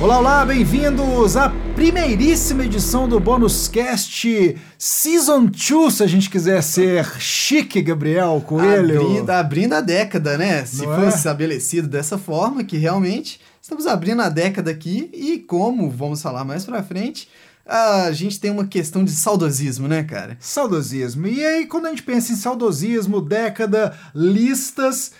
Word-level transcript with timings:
Olá, 0.00 0.18
olá, 0.20 0.46
bem-vindos 0.46 1.36
à 1.36 1.50
primeiríssima 1.74 2.64
edição 2.64 3.08
do 3.08 3.18
Bônus 3.18 3.66
Cast 3.66 4.56
Season 4.78 5.46
2, 5.46 5.92
se 5.94 6.02
a 6.04 6.06
gente 6.06 6.30
quiser 6.30 6.62
ser 6.62 7.04
chique, 7.18 7.82
Gabriel 7.82 8.40
Coelho. 8.46 9.00
Abrindo, 9.00 9.30
abrindo 9.30 9.72
a 9.72 9.80
década, 9.80 10.38
né? 10.38 10.64
Se 10.64 10.86
Não 10.86 10.94
fosse 10.94 11.16
é? 11.16 11.18
estabelecido 11.18 11.88
dessa 11.88 12.16
forma, 12.16 12.62
que 12.62 12.76
realmente 12.76 13.40
estamos 13.60 13.88
abrindo 13.88 14.22
a 14.22 14.28
década 14.28 14.70
aqui 14.70 15.10
e 15.12 15.40
como 15.40 15.90
vamos 15.90 16.22
falar 16.22 16.44
mais 16.44 16.64
pra 16.64 16.80
frente, 16.80 17.28
a 17.66 18.12
gente 18.12 18.38
tem 18.38 18.52
uma 18.52 18.68
questão 18.68 19.02
de 19.04 19.10
saudosismo, 19.10 19.88
né, 19.88 20.04
cara? 20.04 20.36
Saudosismo. 20.38 21.26
E 21.26 21.44
aí, 21.44 21.66
quando 21.66 21.86
a 21.86 21.90
gente 21.90 22.04
pensa 22.04 22.32
em 22.32 22.36
saudosismo, 22.36 23.20
década, 23.20 23.98
listas, 24.14 25.10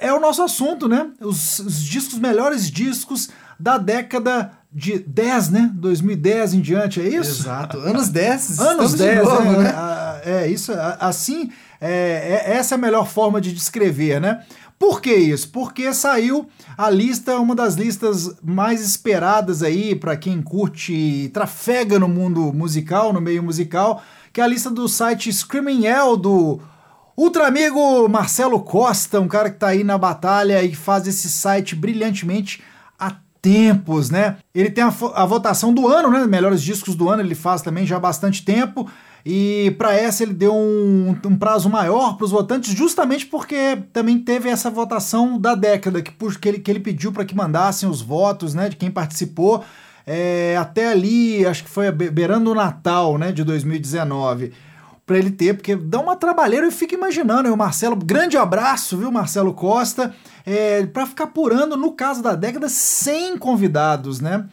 é 0.00 0.12
o 0.12 0.20
nosso 0.20 0.40
assunto, 0.40 0.88
né? 0.88 1.10
Os, 1.20 1.58
os 1.58 1.82
discos, 1.82 2.20
melhores 2.20 2.70
discos 2.70 3.28
da 3.60 3.78
década 3.78 4.52
de 4.72 4.98
10, 5.00 5.50
né? 5.50 5.70
2010 5.74 6.54
em 6.54 6.60
diante, 6.60 7.00
é 7.00 7.08
isso? 7.08 7.42
Exato. 7.42 7.78
Anos 7.78 8.08
10, 8.08 8.60
Anos 8.60 8.92
estamos 8.92 8.94
10, 8.94 9.18
de 9.18 9.24
novo, 9.24 9.42
né? 9.52 9.58
né? 9.64 9.74
Ah, 9.76 10.20
É, 10.24 10.46
isso, 10.48 10.72
assim, 10.98 11.50
é, 11.80 12.44
é- 12.46 12.56
essa 12.56 12.74
é 12.74 12.76
a 12.76 12.80
melhor 12.80 13.06
forma 13.08 13.40
de 13.40 13.52
descrever, 13.52 14.20
né? 14.20 14.42
Por 14.78 15.00
que 15.00 15.12
isso? 15.14 15.48
Porque 15.50 15.92
saiu 15.92 16.46
a 16.76 16.88
lista, 16.88 17.38
uma 17.38 17.54
das 17.54 17.74
listas 17.74 18.34
mais 18.42 18.80
esperadas 18.82 19.62
aí 19.62 19.94
para 19.94 20.16
quem 20.16 20.40
curte 20.40 20.92
e 20.94 21.28
trafega 21.30 21.98
no 21.98 22.08
mundo 22.08 22.52
musical, 22.52 23.12
no 23.12 23.20
meio 23.20 23.42
musical, 23.42 24.02
que 24.32 24.40
é 24.40 24.44
a 24.44 24.46
lista 24.46 24.70
do 24.70 24.88
site 24.88 25.32
Screaming 25.32 25.84
Hell 25.84 26.16
do 26.16 26.60
Ultra 27.16 27.46
amigo 27.48 28.08
Marcelo 28.08 28.60
Costa, 28.60 29.20
um 29.20 29.28
cara 29.28 29.50
que 29.50 29.58
tá 29.58 29.68
aí 29.68 29.84
na 29.84 29.98
batalha 29.98 30.62
e 30.62 30.74
faz 30.74 31.06
esse 31.06 31.28
site 31.28 31.74
brilhantemente 31.74 32.62
tempos, 33.42 34.10
né? 34.10 34.36
Ele 34.54 34.70
tem 34.70 34.84
a, 34.84 34.92
a 35.14 35.24
votação 35.24 35.72
do 35.72 35.88
ano, 35.88 36.10
né? 36.10 36.26
Melhores 36.26 36.62
discos 36.62 36.94
do 36.94 37.08
ano 37.08 37.22
ele 37.22 37.34
faz 37.34 37.62
também 37.62 37.86
já 37.86 37.96
há 37.96 38.00
bastante 38.00 38.44
tempo. 38.44 38.88
E 39.24 39.74
para 39.76 39.94
essa 39.94 40.22
ele 40.22 40.32
deu 40.32 40.54
um, 40.54 41.14
um 41.26 41.36
prazo 41.36 41.68
maior 41.68 42.16
para 42.16 42.24
os 42.24 42.30
votantes, 42.30 42.72
justamente 42.74 43.26
porque 43.26 43.76
também 43.92 44.18
teve 44.18 44.48
essa 44.48 44.70
votação 44.70 45.38
da 45.38 45.54
década 45.54 46.00
que, 46.00 46.10
que 46.10 46.48
ele, 46.48 46.58
que 46.58 46.70
ele 46.70 46.80
pediu 46.80 47.12
para 47.12 47.24
que 47.24 47.34
mandassem 47.34 47.88
os 47.88 48.00
votos, 48.00 48.54
né? 48.54 48.68
De 48.68 48.76
quem 48.76 48.90
participou 48.90 49.62
é, 50.06 50.56
até 50.58 50.90
ali, 50.90 51.44
acho 51.46 51.64
que 51.64 51.70
foi 51.70 51.90
be- 51.92 52.10
beirando 52.10 52.50
o 52.50 52.54
Natal, 52.54 53.18
né? 53.18 53.30
De 53.32 53.44
2019 53.44 54.52
para 55.10 55.18
ele 55.18 55.32
ter, 55.32 55.54
porque 55.54 55.74
dá 55.74 55.98
uma 55.98 56.14
trabalheira 56.14 56.64
eu 56.64 56.70
fico 56.70 56.94
imaginando, 56.94 57.48
aí 57.48 57.52
o 57.52 57.56
Marcelo, 57.56 57.96
grande 57.96 58.36
abraço, 58.36 58.96
viu, 58.96 59.10
Marcelo 59.10 59.52
Costa, 59.52 60.14
é, 60.46 60.86
para 60.86 61.04
ficar 61.04 61.24
apurando, 61.24 61.76
no 61.76 61.90
caso 61.90 62.22
da 62.22 62.36
década, 62.36 62.68
100 62.68 63.36
convidados, 63.36 64.20
né? 64.20 64.46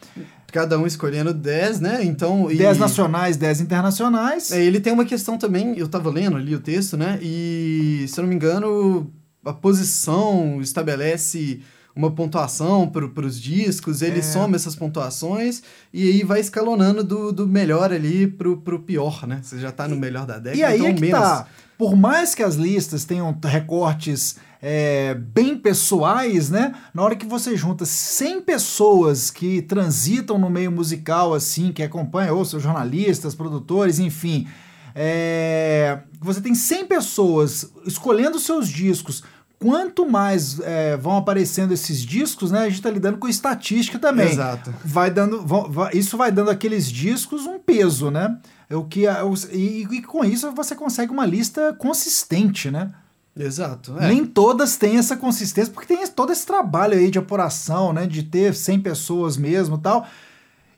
Cada 0.50 0.76
um 0.76 0.84
escolhendo 0.84 1.32
10, 1.32 1.78
né? 1.78 2.00
Então. 2.02 2.50
e- 2.50 2.56
10 2.56 2.76
nacionais, 2.76 3.36
10 3.36 3.60
internacionais. 3.60 4.50
É, 4.50 4.60
ele 4.60 4.80
tem 4.80 4.92
uma 4.92 5.04
questão 5.04 5.38
também, 5.38 5.78
eu 5.78 5.86
tava 5.86 6.10
lendo 6.10 6.36
ali 6.36 6.56
o 6.56 6.60
texto, 6.60 6.96
né? 6.96 7.20
E, 7.22 8.04
se 8.08 8.18
eu 8.18 8.22
não 8.22 8.28
me 8.28 8.34
engano, 8.34 9.08
a 9.44 9.52
posição 9.52 10.58
estabelece 10.60 11.60
uma 11.98 12.12
pontuação 12.12 12.88
para 12.88 13.26
os 13.26 13.40
discos, 13.40 14.02
ele 14.02 14.20
É. 14.20 14.22
soma 14.22 14.54
essas 14.54 14.76
pontuações 14.76 15.62
e 15.92 16.08
aí 16.08 16.22
vai 16.22 16.38
escalonando 16.38 17.02
do, 17.02 17.32
do 17.32 17.44
melhor 17.46 17.92
ali 17.92 18.26
pro, 18.28 18.56
pro 18.58 18.78
pior, 18.78 19.26
né? 19.26 19.40
Você 19.42 19.58
já 19.58 19.72
tá 19.72 19.88
no 19.88 19.96
melhor 19.96 20.24
da 20.24 20.38
década, 20.38 20.56
E 20.56 20.62
aí 20.62 20.76
então 20.78 20.86
é 20.90 20.92
que 20.94 21.00
menos. 21.00 21.18
tá. 21.20 21.46
Por 21.76 21.96
mais 21.96 22.34
que 22.36 22.42
as 22.42 22.54
listas 22.54 23.04
tenham 23.04 23.36
recortes 23.44 24.36
é, 24.62 25.14
bem 25.14 25.56
pessoais, 25.56 26.50
né? 26.50 26.72
Na 26.94 27.02
hora 27.02 27.16
que 27.16 27.26
você 27.26 27.56
junta 27.56 27.84
100 27.84 28.42
pessoas 28.42 29.30
que 29.30 29.62
transitam 29.62 30.38
no 30.38 30.48
meio 30.50 30.70
musical, 30.72 31.34
assim, 31.34 31.72
que 31.72 31.82
acompanham, 31.82 32.36
ou 32.36 32.44
seus 32.44 32.62
jornalistas, 32.62 33.34
produtores, 33.34 33.98
enfim. 33.98 34.46
é, 34.94 36.00
você 36.20 36.40
tem 36.40 36.54
100 36.54 36.86
pessoas 36.86 37.70
escolhendo 37.86 38.38
seus 38.38 38.68
discos. 38.68 39.22
Quanto 39.58 40.08
mais 40.08 40.60
é, 40.60 40.96
vão 40.96 41.16
aparecendo 41.16 41.72
esses 41.74 42.00
discos, 42.04 42.52
né? 42.52 42.60
A 42.60 42.68
gente 42.68 42.80
tá 42.80 42.90
lidando 42.90 43.18
com 43.18 43.26
estatística 43.26 43.98
também 43.98 44.30
Exato. 44.30 44.72
vai 44.84 45.10
dando, 45.10 45.44
vai- 45.44 45.90
isso 45.94 46.16
vai 46.16 46.30
dando 46.30 46.50
aqueles 46.50 46.90
discos 46.90 47.44
um 47.44 47.58
peso, 47.58 48.08
né? 48.10 48.38
É 48.70 48.76
O 48.76 48.84
que 48.84 49.04
e, 49.52 49.82
e 49.90 50.02
com 50.02 50.24
isso 50.24 50.52
você 50.52 50.76
consegue 50.76 51.10
uma 51.10 51.26
lista 51.26 51.72
consistente, 51.72 52.70
né? 52.70 52.90
Exato. 53.36 53.96
É. 53.98 54.08
Nem 54.08 54.24
todas 54.24 54.76
têm 54.76 54.96
essa 54.96 55.16
consistência, 55.16 55.72
porque 55.72 55.92
tem 55.94 56.06
todo 56.08 56.32
esse 56.32 56.44
trabalho 56.46 56.94
aí 56.94 57.10
de 57.10 57.18
apuração, 57.18 57.92
né? 57.92 58.06
De 58.06 58.22
ter 58.22 58.54
100 58.54 58.80
pessoas 58.80 59.36
mesmo 59.36 59.76
e 59.76 59.80
tal. 59.80 60.06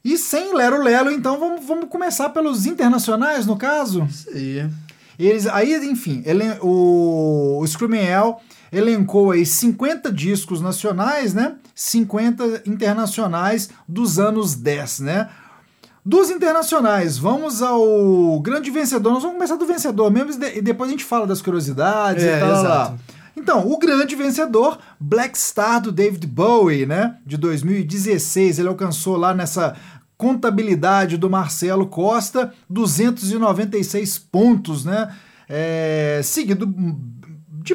E 0.03 0.17
sem 0.17 0.55
Lero 0.55 0.83
Lelo, 0.83 1.11
então 1.11 1.39
vamos, 1.39 1.67
vamos 1.67 1.87
começar 1.89 2.31
pelos 2.31 2.65
internacionais, 2.65 3.45
no 3.45 3.57
caso. 3.57 4.09
Aí. 4.33 4.69
Eles, 5.19 5.47
aí, 5.47 5.75
enfim, 5.91 6.23
ele, 6.25 6.45
o, 6.63 7.59
o 7.61 7.67
Screaming 7.67 7.99
Hell 7.99 8.41
elencou 8.73 9.31
aí 9.33 9.45
50 9.47 10.13
discos 10.13 10.61
nacionais, 10.61 11.35
né? 11.35 11.55
50 11.75 12.63
internacionais 12.67 13.71
dos 13.89 14.19
anos 14.19 14.55
10, 14.55 15.01
né? 15.01 15.29
Dos 16.05 16.31
internacionais, 16.31 17.19
vamos 17.19 17.63
ao 17.63 18.41
grande 18.41 18.71
vencedor. 18.71 19.13
Nós 19.13 19.23
vamos 19.23 19.37
começar 19.37 19.57
do 19.57 19.67
vencedor 19.67 20.11
mesmo 20.11 20.33
e 20.33 20.37
de- 20.39 20.61
depois 20.63 20.89
a 20.89 20.93
gente 20.93 21.05
fala 21.05 21.27
das 21.27 21.43
curiosidades 21.43 22.25
É, 22.25 22.37
e 22.37 22.41
tal. 22.41 22.51
exato. 22.61 23.01
Então, 23.37 23.67
o 23.71 23.79
grande 23.79 24.17
vencedor, 24.17 24.79
Black 24.99 25.39
Star 25.39 25.81
do 25.81 25.93
David 25.93 26.27
Bowie, 26.27 26.85
né? 26.87 27.17
De 27.25 27.37
2016. 27.37 28.59
Ele 28.59 28.69
alcançou 28.69 29.17
lá 29.17 29.33
nessa 29.35 29.77
contabilidade 30.17 31.17
do 31.17 31.31
Marcelo 31.31 31.87
Costa 31.87 32.53
296 32.69 34.19
pontos, 34.19 34.85
né? 34.85 35.15
É, 35.49 36.21
seguido 36.23 36.67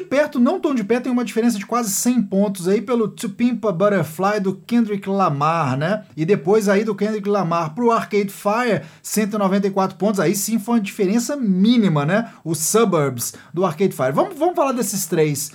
de 0.00 0.02
perto, 0.02 0.38
não 0.38 0.60
tão 0.60 0.74
de 0.74 0.84
perto, 0.84 1.04
tem 1.04 1.12
uma 1.12 1.24
diferença 1.24 1.56
de 1.58 1.64
quase 1.64 1.92
100 1.92 2.22
pontos 2.22 2.68
aí 2.68 2.80
pelo 2.82 3.08
To 3.08 3.30
Pimp 3.30 3.64
a 3.64 3.72
Butterfly 3.72 4.40
do 4.40 4.54
Kendrick 4.54 5.08
Lamar, 5.08 5.76
né? 5.76 6.04
E 6.16 6.24
depois 6.24 6.68
aí 6.68 6.84
do 6.84 6.94
Kendrick 6.94 7.28
Lamar 7.28 7.74
pro 7.74 7.90
Arcade 7.90 8.28
Fire, 8.30 8.82
194 9.02 9.96
pontos, 9.96 10.20
aí 10.20 10.34
sim 10.34 10.58
foi 10.58 10.74
uma 10.74 10.80
diferença 10.80 11.36
mínima, 11.36 12.04
né? 12.04 12.30
Os 12.44 12.58
Suburbs 12.58 13.34
do 13.52 13.64
Arcade 13.64 13.94
Fire. 13.96 14.12
Vamos, 14.12 14.38
vamos 14.38 14.54
falar 14.54 14.72
desses 14.72 15.06
três. 15.06 15.50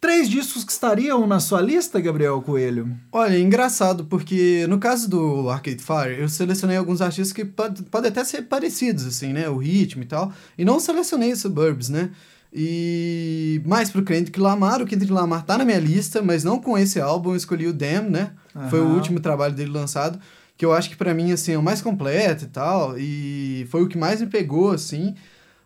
Três 0.00 0.30
discos 0.30 0.64
que 0.64 0.72
estariam 0.72 1.26
na 1.26 1.40
sua 1.40 1.60
lista, 1.60 2.00
Gabriel 2.00 2.40
Coelho? 2.40 2.90
Olha, 3.12 3.38
engraçado, 3.38 4.04
porque 4.06 4.66
no 4.66 4.78
caso 4.78 5.08
do 5.10 5.50
Arcade 5.50 5.82
Fire, 5.82 6.18
eu 6.20 6.28
selecionei 6.28 6.76
alguns 6.78 7.02
artistas 7.02 7.32
que 7.34 7.44
pod- 7.44 7.82
podem 7.90 8.10
até 8.10 8.24
ser 8.24 8.42
parecidos, 8.42 9.04
assim, 9.06 9.32
né? 9.34 9.48
O 9.50 9.58
ritmo 9.58 10.02
e 10.02 10.06
tal. 10.06 10.32
E 10.56 10.64
não 10.64 10.80
selecionei 10.80 11.32
os 11.32 11.40
Suburbs, 11.40 11.90
né? 11.90 12.10
E 12.52 13.62
mais 13.64 13.90
pro 13.90 14.02
Kendrick 14.04 14.38
Lamar, 14.40 14.82
o 14.82 14.86
Kendrick 14.86 15.12
Lamar 15.12 15.44
tá 15.44 15.56
na 15.56 15.64
minha 15.64 15.78
lista, 15.78 16.20
mas 16.22 16.42
não 16.44 16.58
com 16.60 16.76
esse 16.76 17.00
álbum, 17.00 17.30
eu 17.30 17.36
escolhi 17.36 17.66
o 17.66 17.72
Damn, 17.72 18.10
né? 18.10 18.32
Foi 18.70 18.80
o 18.80 18.84
último 18.94 19.20
trabalho 19.20 19.54
dele 19.54 19.70
lançado, 19.70 20.18
que 20.56 20.64
eu 20.64 20.72
acho 20.72 20.90
que 20.90 20.96
pra 20.96 21.14
mim, 21.14 21.30
assim, 21.32 21.52
é 21.52 21.58
o 21.58 21.62
mais 21.62 21.80
completo 21.80 22.44
e 22.44 22.48
tal, 22.48 22.98
e 22.98 23.66
foi 23.70 23.82
o 23.82 23.88
que 23.88 23.96
mais 23.96 24.20
me 24.20 24.26
pegou, 24.26 24.72
assim. 24.72 25.14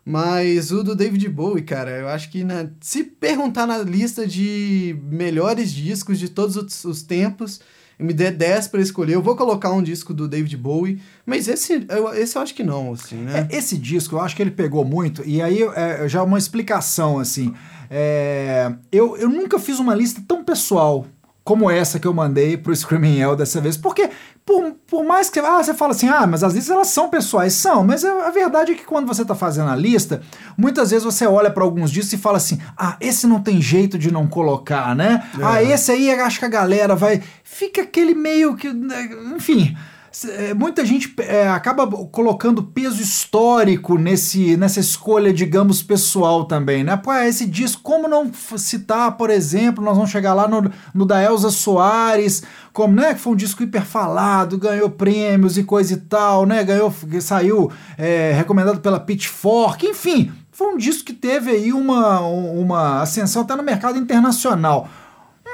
Mas 0.07 0.71
o 0.71 0.83
do 0.83 0.95
David 0.95 1.27
Bowie, 1.29 1.63
cara, 1.63 1.89
eu 1.89 2.07
acho 2.07 2.29
que 2.29 2.43
na- 2.43 2.67
se 2.79 3.03
perguntar 3.03 3.65
na 3.65 3.79
lista 3.79 4.27
de 4.27 4.95
melhores 5.09 5.71
discos 5.71 6.19
de 6.19 6.29
todos 6.29 6.55
os, 6.55 6.85
os 6.85 7.01
tempos, 7.01 7.59
me 7.99 8.13
der 8.13 8.31
10 8.31 8.67
pra 8.67 8.81
escolher, 8.81 9.13
eu 9.13 9.21
vou 9.21 9.35
colocar 9.35 9.71
um 9.71 9.81
disco 9.81 10.13
do 10.13 10.27
David 10.27 10.57
Bowie, 10.57 11.01
mas 11.25 11.47
esse 11.47 11.85
eu, 11.89 12.13
esse 12.13 12.37
eu 12.37 12.41
acho 12.41 12.53
que 12.53 12.63
não, 12.63 12.93
assim, 12.93 13.17
né? 13.17 13.47
É, 13.49 13.55
esse 13.55 13.77
disco, 13.77 14.15
eu 14.15 14.21
acho 14.21 14.35
que 14.35 14.41
ele 14.41 14.51
pegou 14.51 14.83
muito, 14.83 15.23
e 15.25 15.41
aí 15.41 15.61
é, 15.63 16.07
já 16.07 16.23
uma 16.23 16.37
explicação, 16.37 17.19
assim. 17.19 17.53
É, 17.89 18.73
eu, 18.91 19.15
eu 19.17 19.29
nunca 19.29 19.59
fiz 19.59 19.79
uma 19.79 19.93
lista 19.93 20.21
tão 20.27 20.43
pessoal 20.43 21.05
como 21.43 21.69
essa 21.69 21.99
que 21.99 22.07
eu 22.07 22.13
mandei 22.13 22.57
pro 22.57 22.75
Screaming 22.75 23.19
Hell 23.19 23.35
dessa 23.35 23.61
vez, 23.61 23.77
porque 23.77 24.09
por, 24.45 24.73
por 24.87 25.03
mais 25.03 25.29
que 25.29 25.39
ah, 25.39 25.63
você 25.63 25.73
fala 25.73 25.91
assim, 25.91 26.07
ah, 26.07 26.27
mas 26.27 26.43
as 26.43 26.53
listas 26.53 26.75
elas 26.75 26.89
são 26.89 27.09
pessoais, 27.09 27.53
são, 27.53 27.83
mas 27.83 28.05
a, 28.05 28.27
a 28.27 28.29
verdade 28.29 28.73
é 28.73 28.75
que 28.75 28.85
quando 28.85 29.07
você 29.07 29.25
tá 29.25 29.33
fazendo 29.33 29.71
a 29.71 29.75
lista, 29.75 30.21
muitas 30.55 30.91
vezes 30.91 31.03
você 31.03 31.25
olha 31.25 31.49
para 31.49 31.63
alguns 31.63 31.89
discos 31.89 32.13
e 32.13 32.17
fala 32.17 32.37
assim, 32.37 32.59
ah, 32.77 32.95
esse 33.01 33.25
não 33.25 33.41
tem 33.41 33.59
jeito 33.59 33.97
de 33.97 34.11
não 34.11 34.27
colocar, 34.27 34.95
né? 34.95 35.27
Ah, 35.41 35.63
esse 35.63 35.91
aí 35.91 36.11
acho 36.11 36.37
que 36.37 36.45
a 36.45 36.49
galera 36.49 36.95
vai... 36.95 37.23
Fica 37.43 37.81
aquele 37.81 38.13
meio 38.13 38.55
que... 38.55 38.71
né, 38.71 39.09
Enfim... 39.35 39.75
É, 40.23 40.53
muita 40.53 40.85
gente 40.85 41.13
é, 41.19 41.49
acaba 41.49 41.85
colocando 42.07 42.63
peso 42.63 43.01
histórico 43.01 43.97
nesse, 43.97 44.55
nessa 44.55 44.79
escolha, 44.79 45.33
digamos, 45.33 45.83
pessoal 45.83 46.45
também, 46.45 46.83
né? 46.83 46.95
Pô, 46.95 47.13
esse 47.13 47.45
disco, 47.45 47.81
como 47.81 48.07
não 48.07 48.31
citar, 48.57 49.17
por 49.17 49.29
exemplo, 49.29 49.83
nós 49.83 49.95
vamos 49.97 50.11
chegar 50.11 50.33
lá 50.33 50.47
no, 50.47 50.71
no 50.93 51.05
da 51.05 51.21
Elza 51.21 51.49
Soares, 51.49 52.43
como, 52.71 52.95
né, 52.95 53.13
que 53.13 53.19
foi 53.19 53.33
um 53.33 53.35
disco 53.35 53.63
hiperfalado, 53.63 54.57
ganhou 54.57 54.89
prêmios 54.89 55.57
e 55.57 55.63
coisa 55.63 55.93
e 55.93 55.97
tal, 55.97 56.45
né? 56.45 56.63
Ganhou, 56.63 56.93
saiu 57.19 57.69
é, 57.97 58.31
recomendado 58.31 58.79
pela 58.79 58.99
Pitchfork, 58.99 59.85
enfim, 59.85 60.31
foi 60.51 60.73
um 60.73 60.77
disco 60.77 61.03
que 61.03 61.13
teve 61.13 61.51
aí 61.51 61.73
uma, 61.73 62.21
uma 62.21 63.01
ascensão 63.01 63.41
até 63.41 63.53
no 63.57 63.63
mercado 63.63 63.97
internacional. 63.99 64.87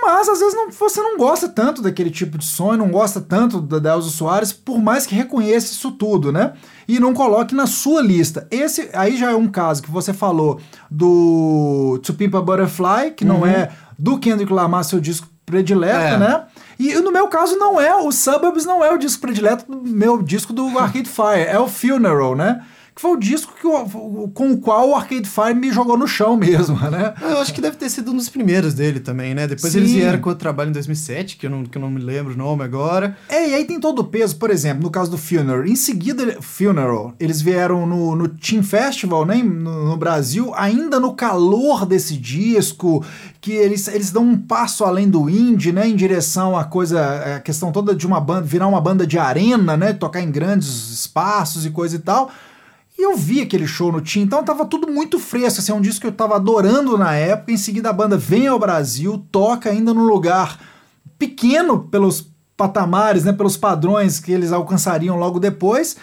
Mas 0.02 0.28
às 0.28 0.40
vezes 0.40 0.56
não, 0.56 0.72
você 0.72 1.00
não 1.02 1.16
gosta 1.18 1.48
tanto 1.48 1.82
daquele 1.82 2.10
tipo 2.10 2.38
de 2.38 2.46
sonho, 2.46 2.80
não 2.80 2.90
gosta 2.90 3.22
tanto 3.22 3.62
da, 3.62 3.94
Elza 3.94 4.10
Soares, 4.10 4.52
por 4.52 4.80
mais 4.82 5.06
que 5.06 5.14
reconheça 5.14 5.72
isso 5.74 5.92
tudo, 5.92 6.32
né? 6.32 6.54
E 6.88 7.00
não 7.00 7.14
coloque 7.14 7.54
na 7.54 7.68
sua 7.68 8.02
lista. 8.02 8.48
Esse 8.50 8.90
aí 8.94 9.16
já 9.18 9.32
é 9.32 9.36
um 9.36 9.48
caso 9.48 9.82
que 9.84 9.92
você 9.92 10.12
falou 10.12 10.60
do 10.90 12.00
To 12.04 12.14
Pimp 12.14 12.36
a 12.36 12.42
Butterfly, 12.42 13.12
que 13.16 13.26
não 13.26 13.42
Uhum. 13.42 13.48
é 13.48 13.70
do 13.98 14.18
Kendrick 14.18 14.52
Lamar 14.52 14.84
seu 14.84 15.00
disco 15.00 15.28
predileto, 15.46 16.16
É. 16.16 16.18
né? 16.18 16.44
E 16.80 16.94
no 16.96 17.12
meu 17.12 17.28
caso 17.28 17.56
não 17.58 17.80
é, 17.80 17.96
o 17.96 18.12
Suburbs 18.12 18.66
não 18.66 18.84
é 18.84 18.92
o 18.92 18.98
disco 18.98 19.22
predileto 19.22 19.66
do 19.70 19.82
meu 19.84 20.22
disco 20.24 20.52
do 20.54 20.66
Arcade 20.80 21.10
Fire, 21.10 21.46
é 21.48 21.60
o 21.60 21.68
Funeral, 21.68 22.36
né? 22.36 22.64
Que 23.02 23.08
foi 23.08 23.12
o 23.14 23.20
disco 23.20 23.54
que 23.60 23.66
o- 23.66 24.30
com 24.32 24.52
o 24.52 24.58
qual 24.60 24.90
o 24.90 24.96
Arcade 24.96 25.28
Fire 25.28 25.56
me 25.56 25.72
jogou 25.72 25.98
no 25.98 26.08
chão 26.08 26.38
mesmo, 26.38 26.78
né? 26.88 27.16
Eu 27.20 27.40
acho 27.40 27.52
que 27.52 27.60
deve 27.60 27.76
ter 27.76 27.90
sido 27.90 28.12
um 28.12 28.16
dos 28.16 28.30
primeiros 28.30 28.76
dele 28.76 29.00
também, 29.00 29.34
né? 29.34 29.48
Depois 29.48 29.74
Sim. 29.74 29.80
eles 29.80 29.92
vieram 29.92 30.20
com 30.20 30.30
outro 30.30 30.42
trabalho 30.44 30.70
em 30.70 30.74
2007, 30.74 31.36
que 31.38 31.48
eu, 31.48 31.50
não, 31.50 31.64
que 31.66 31.76
eu 31.80 31.82
não 31.82 31.90
me 31.90 32.00
lembro 32.00 32.36
o 32.36 32.38
nome 32.38 32.64
agora. 32.64 33.18
É, 33.28 33.50
e 33.50 33.56
aí 33.56 33.66
tem 33.66 33.80
todo 33.80 34.00
o 34.00 34.04
peso, 34.04 34.36
por 34.36 34.52
exemplo, 34.52 34.84
no 34.84 34.92
caso 34.92 35.10
do 35.10 35.18
Funeral. 35.18 35.66
Em 35.66 35.76
seguida, 35.76 36.38
Funeral, 36.42 37.16
eles 37.20 37.42
vieram 37.42 37.88
no, 37.88 38.16
no 38.16 38.28
Team 38.28 38.62
Festival, 38.62 39.26
né, 39.26 39.42
no, 39.42 39.90
no 39.90 39.98
Brasil, 39.98 40.52
ainda 40.56 41.00
no 41.00 41.16
calor 41.16 41.88
desse 41.88 42.16
disco, 42.16 43.04
que 43.42 43.52
eles, 43.52 43.88
eles 43.88 44.12
dão 44.12 44.24
um 44.24 44.38
passo 44.38 44.84
além 44.84 45.10
do 45.10 45.28
indie, 45.28 45.72
né, 45.72 45.88
em 45.88 45.96
direção 45.96 46.56
à 46.56 46.64
coisa, 46.66 47.38
a 47.38 47.40
questão 47.40 47.72
toda 47.72 47.96
de 47.96 48.06
uma 48.06 48.20
banda, 48.22 48.44
virar 48.44 48.68
uma 48.68 48.80
banda 48.80 49.08
de 49.08 49.18
arena, 49.18 49.76
né, 49.76 49.92
tocar 49.92 50.22
em 50.22 50.30
grandes 50.30 50.92
espaços 50.92 51.66
e 51.66 51.72
coisa 51.72 51.96
e 51.96 52.00
tal. 52.00 52.30
E 53.02 53.04
eu 53.04 53.18
vi 53.18 53.42
aquele 53.42 53.66
show 53.66 53.92
no 53.92 54.00
Team, 54.00 54.26
então 54.26 54.44
tava 54.44 54.64
tudo 54.64 54.88
muito 54.88 55.18
fresco, 55.18 55.60
assim, 55.60 55.72
é 55.72 55.76
um 55.76 55.82
disco 55.82 56.02
que 56.02 56.06
eu 56.06 56.12
tava 56.12 56.36
adorando 56.36 56.96
na 57.00 57.16
época, 57.16 57.52
em 57.52 57.58
seguida 57.58 57.90
a 57.90 57.94
banda 57.94 58.16
vem 58.16 58.46
ao 58.46 58.60
Brasil, 58.60 59.26
toca 59.32 59.72
ainda 59.72 59.92
num 59.92 60.04
lugar 60.04 60.60
pequeno 61.18 61.80
pelos 61.80 62.30
patamares, 62.56 63.24
né, 63.24 63.34
pelos 63.34 63.58
padrões 63.58 64.20
que 64.20 64.32
eles 64.32 64.52
alcançariam 64.52 65.18
logo 65.18 65.40
depois. 65.40 65.98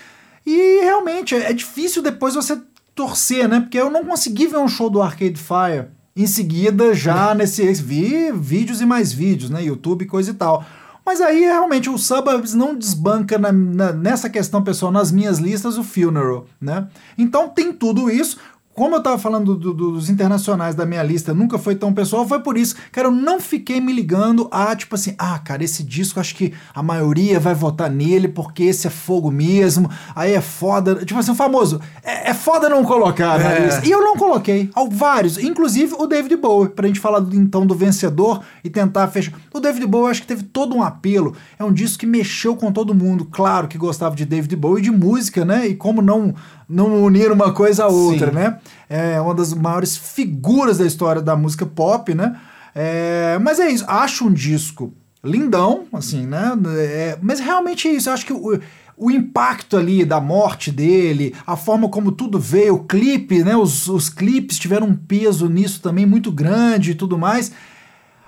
E 0.44 0.80
realmente 0.82 1.36
é, 1.36 1.50
é 1.50 1.52
difícil 1.52 2.02
depois 2.02 2.34
você 2.34 2.60
torcer, 2.96 3.48
né? 3.48 3.60
Porque 3.60 3.78
eu 3.78 3.90
não 3.90 4.04
consegui 4.04 4.48
ver 4.48 4.58
um 4.58 4.66
show 4.66 4.90
do 4.90 5.00
Arcade 5.00 5.38
Fire 5.38 5.86
em 6.16 6.26
seguida 6.26 6.92
já 6.94 7.32
nesse 7.32 7.72
vi 7.74 8.32
vídeos 8.32 8.80
e 8.80 8.84
mais 8.84 9.12
vídeos, 9.12 9.50
né, 9.50 9.62
YouTube 9.62 10.04
coisa 10.06 10.32
e 10.32 10.34
tal. 10.34 10.64
Mas 11.08 11.22
aí 11.22 11.40
realmente 11.40 11.88
o 11.88 11.96
Suburbs 11.96 12.52
não 12.52 12.74
desbanca 12.74 13.38
na- 13.38 13.50
na- 13.50 13.92
nessa 13.94 14.28
questão 14.28 14.62
pessoal 14.62 14.92
nas 14.92 15.10
minhas 15.10 15.38
listas 15.38 15.78
o 15.78 15.82
Funeral, 15.82 16.44
né? 16.60 16.86
Então 17.16 17.48
tem 17.48 17.72
tudo 17.72 18.10
isso. 18.10 18.36
Como 18.78 18.94
eu 18.94 19.02
tava 19.02 19.18
falando 19.18 19.56
do- 19.56 19.74
do- 19.74 19.90
dos 19.90 20.08
internacionais 20.08 20.76
da 20.76 20.86
minha 20.86 21.02
lista, 21.02 21.34
nunca 21.34 21.58
foi 21.58 21.74
tão 21.74 21.92
pessoal, 21.92 22.28
foi 22.28 22.38
por 22.38 22.56
isso, 22.56 22.76
cara, 22.92 23.08
eu 23.08 23.12
não 23.12 23.40
fiquei 23.40 23.80
me 23.80 23.92
ligando 23.92 24.46
a, 24.52 24.76
tipo 24.76 24.94
assim, 24.94 25.14
ah, 25.18 25.36
cara, 25.40 25.64
esse 25.64 25.82
disco 25.82 26.20
acho 26.20 26.32
que 26.36 26.52
a 26.72 26.80
maioria 26.80 27.40
vai 27.40 27.54
votar 27.54 27.90
nele 27.90 28.28
porque 28.28 28.62
esse 28.62 28.86
é 28.86 28.90
fogo 28.90 29.32
mesmo, 29.32 29.90
aí 30.14 30.32
é 30.32 30.40
foda. 30.40 30.94
Tipo 31.04 31.18
assim, 31.18 31.32
o 31.32 31.34
famoso, 31.34 31.80
é, 32.04 32.30
é 32.30 32.34
foda 32.34 32.68
não 32.68 32.84
colocar 32.84 33.36
na 33.40 33.50
É. 33.50 33.64
lista. 33.66 33.84
E 33.84 33.90
eu 33.90 34.00
não 34.00 34.16
coloquei, 34.16 34.70
ao 34.74 34.88
vários, 34.88 35.38
inclusive 35.38 35.94
o 35.98 36.06
David 36.06 36.36
Bowie, 36.36 36.68
pra 36.68 36.86
gente 36.86 37.00
falar 37.00 37.18
do- 37.18 37.34
então 37.34 37.66
do 37.66 37.74
vencedor 37.74 38.42
e 38.62 38.70
tentar 38.70 39.08
fechar. 39.08 39.32
O 39.52 39.58
David 39.58 39.86
Bowie 39.86 40.04
eu 40.06 40.10
acho 40.12 40.20
que 40.20 40.28
teve 40.28 40.44
todo 40.44 40.76
um 40.76 40.84
apelo, 40.84 41.34
é 41.58 41.64
um 41.64 41.72
disco 41.72 41.98
que 41.98 42.06
mexeu 42.06 42.54
com 42.54 42.70
todo 42.70 42.94
mundo, 42.94 43.24
claro 43.24 43.66
que 43.66 43.76
gostava 43.76 44.14
de 44.14 44.24
David 44.24 44.54
Bowie 44.54 44.78
e 44.78 44.84
de 44.84 44.90
música, 44.92 45.44
né? 45.44 45.66
E 45.66 45.74
como 45.74 46.00
não 46.00 46.32
não 46.70 47.02
unir 47.02 47.32
uma 47.32 47.50
coisa 47.50 47.84
a 47.84 47.88
outra, 47.88 48.28
Sim. 48.28 48.34
né? 48.34 48.58
É 48.88 49.20
uma 49.20 49.34
das 49.34 49.52
maiores 49.54 49.96
figuras 49.96 50.78
da 50.78 50.86
história 50.86 51.20
da 51.22 51.36
música 51.36 51.66
pop, 51.66 52.14
né? 52.14 52.38
É, 52.74 53.38
mas 53.40 53.58
é 53.58 53.68
isso, 53.68 53.84
acho 53.88 54.26
um 54.26 54.32
disco 54.32 54.92
lindão, 55.24 55.86
assim, 55.92 56.26
né? 56.26 56.52
É, 56.76 57.18
mas 57.20 57.40
realmente 57.40 57.88
é 57.88 57.92
isso, 57.92 58.10
acho 58.10 58.24
que 58.24 58.32
o, 58.32 58.60
o 58.96 59.10
impacto 59.10 59.76
ali 59.76 60.04
da 60.04 60.20
morte 60.20 60.70
dele, 60.72 61.34
a 61.46 61.56
forma 61.56 61.88
como 61.88 62.12
tudo 62.12 62.38
veio, 62.38 62.74
o 62.74 62.84
clipe, 62.84 63.42
né? 63.44 63.56
Os, 63.56 63.88
os 63.88 64.08
clipes 64.08 64.58
tiveram 64.58 64.88
um 64.88 64.96
peso 64.96 65.48
nisso 65.48 65.80
também 65.80 66.04
muito 66.04 66.32
grande 66.32 66.90
e 66.90 66.94
tudo 66.94 67.16
mais. 67.16 67.52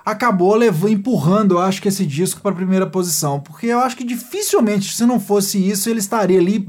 Acabou 0.04 0.54
levando, 0.54 0.92
empurrando, 0.92 1.54
eu 1.54 1.58
acho 1.58 1.82
que 1.82 1.88
esse 1.88 2.06
disco 2.06 2.40
para 2.40 2.52
a 2.52 2.54
primeira 2.54 2.86
posição, 2.86 3.38
porque 3.38 3.66
eu 3.66 3.80
acho 3.80 3.96
que 3.96 4.04
dificilmente, 4.04 4.94
se 4.94 5.04
não 5.04 5.20
fosse 5.20 5.58
isso, 5.58 5.90
ele 5.90 5.98
estaria 6.00 6.38
ali 6.38 6.66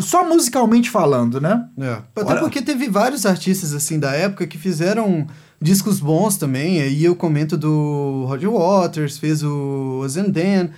só 0.00 0.28
musicalmente 0.28 0.90
falando, 0.90 1.40
né? 1.40 1.66
É. 1.78 1.92
Até 2.14 2.32
Olha- 2.32 2.40
porque 2.40 2.60
teve 2.62 2.88
vários 2.88 3.24
artistas 3.26 3.74
assim 3.74 3.98
da 3.98 4.12
época 4.12 4.46
que 4.46 4.58
fizeram 4.58 5.26
discos 5.60 6.00
bons 6.00 6.36
também. 6.36 6.80
Aí 6.82 7.04
eu 7.04 7.14
comento 7.16 7.56
do 7.56 8.24
Roger 8.28 8.50
Waters, 8.50 9.18
fez 9.18 9.42
o 9.42 10.04
Zendan. 10.08 10.70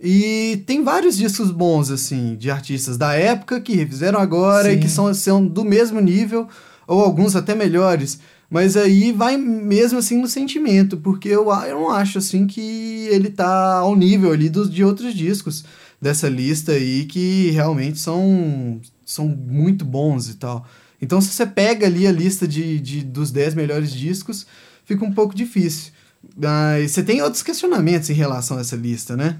E 0.00 0.62
tem 0.66 0.82
vários 0.82 1.16
discos 1.16 1.50
bons, 1.52 1.88
assim, 1.90 2.34
de 2.34 2.50
artistas 2.50 2.96
da 2.96 3.14
época 3.14 3.60
que 3.60 3.76
refizeram 3.76 4.18
agora 4.18 4.68
Sim. 4.70 4.76
e 4.76 4.80
que 4.80 4.88
são, 4.88 5.14
são 5.14 5.46
do 5.46 5.64
mesmo 5.64 6.00
nível, 6.00 6.48
ou 6.88 7.00
alguns 7.00 7.36
até 7.36 7.54
melhores. 7.54 8.18
Mas 8.50 8.76
aí 8.76 9.12
vai 9.12 9.36
mesmo 9.36 9.98
assim 10.00 10.20
no 10.20 10.26
sentimento, 10.26 10.96
porque 10.96 11.28
eu, 11.28 11.46
eu 11.64 11.80
não 11.80 11.90
acho 11.90 12.18
assim 12.18 12.46
que 12.48 13.06
ele 13.10 13.30
tá 13.30 13.76
ao 13.76 13.94
nível 13.94 14.32
ali 14.32 14.48
dos, 14.50 14.68
de 14.68 14.84
outros 14.84 15.14
discos 15.14 15.64
dessa 16.02 16.28
lista 16.28 16.72
aí 16.72 17.04
que 17.04 17.50
realmente 17.52 18.00
são, 18.00 18.80
são 19.06 19.28
muito 19.28 19.84
bons 19.84 20.28
e 20.28 20.34
tal. 20.34 20.66
Então 21.00 21.20
se 21.20 21.28
você 21.28 21.46
pega 21.46 21.86
ali 21.86 22.06
a 22.08 22.12
lista 22.12 22.46
de, 22.46 22.80
de, 22.80 23.02
dos 23.04 23.30
10 23.30 23.54
melhores 23.54 23.92
discos, 23.92 24.44
fica 24.84 25.04
um 25.04 25.12
pouco 25.12 25.32
difícil. 25.34 25.92
Mas 26.36 26.90
você 26.90 27.02
tem 27.04 27.22
outros 27.22 27.42
questionamentos 27.42 28.10
em 28.10 28.14
relação 28.14 28.58
a 28.58 28.60
essa 28.60 28.74
lista, 28.76 29.16
né? 29.16 29.38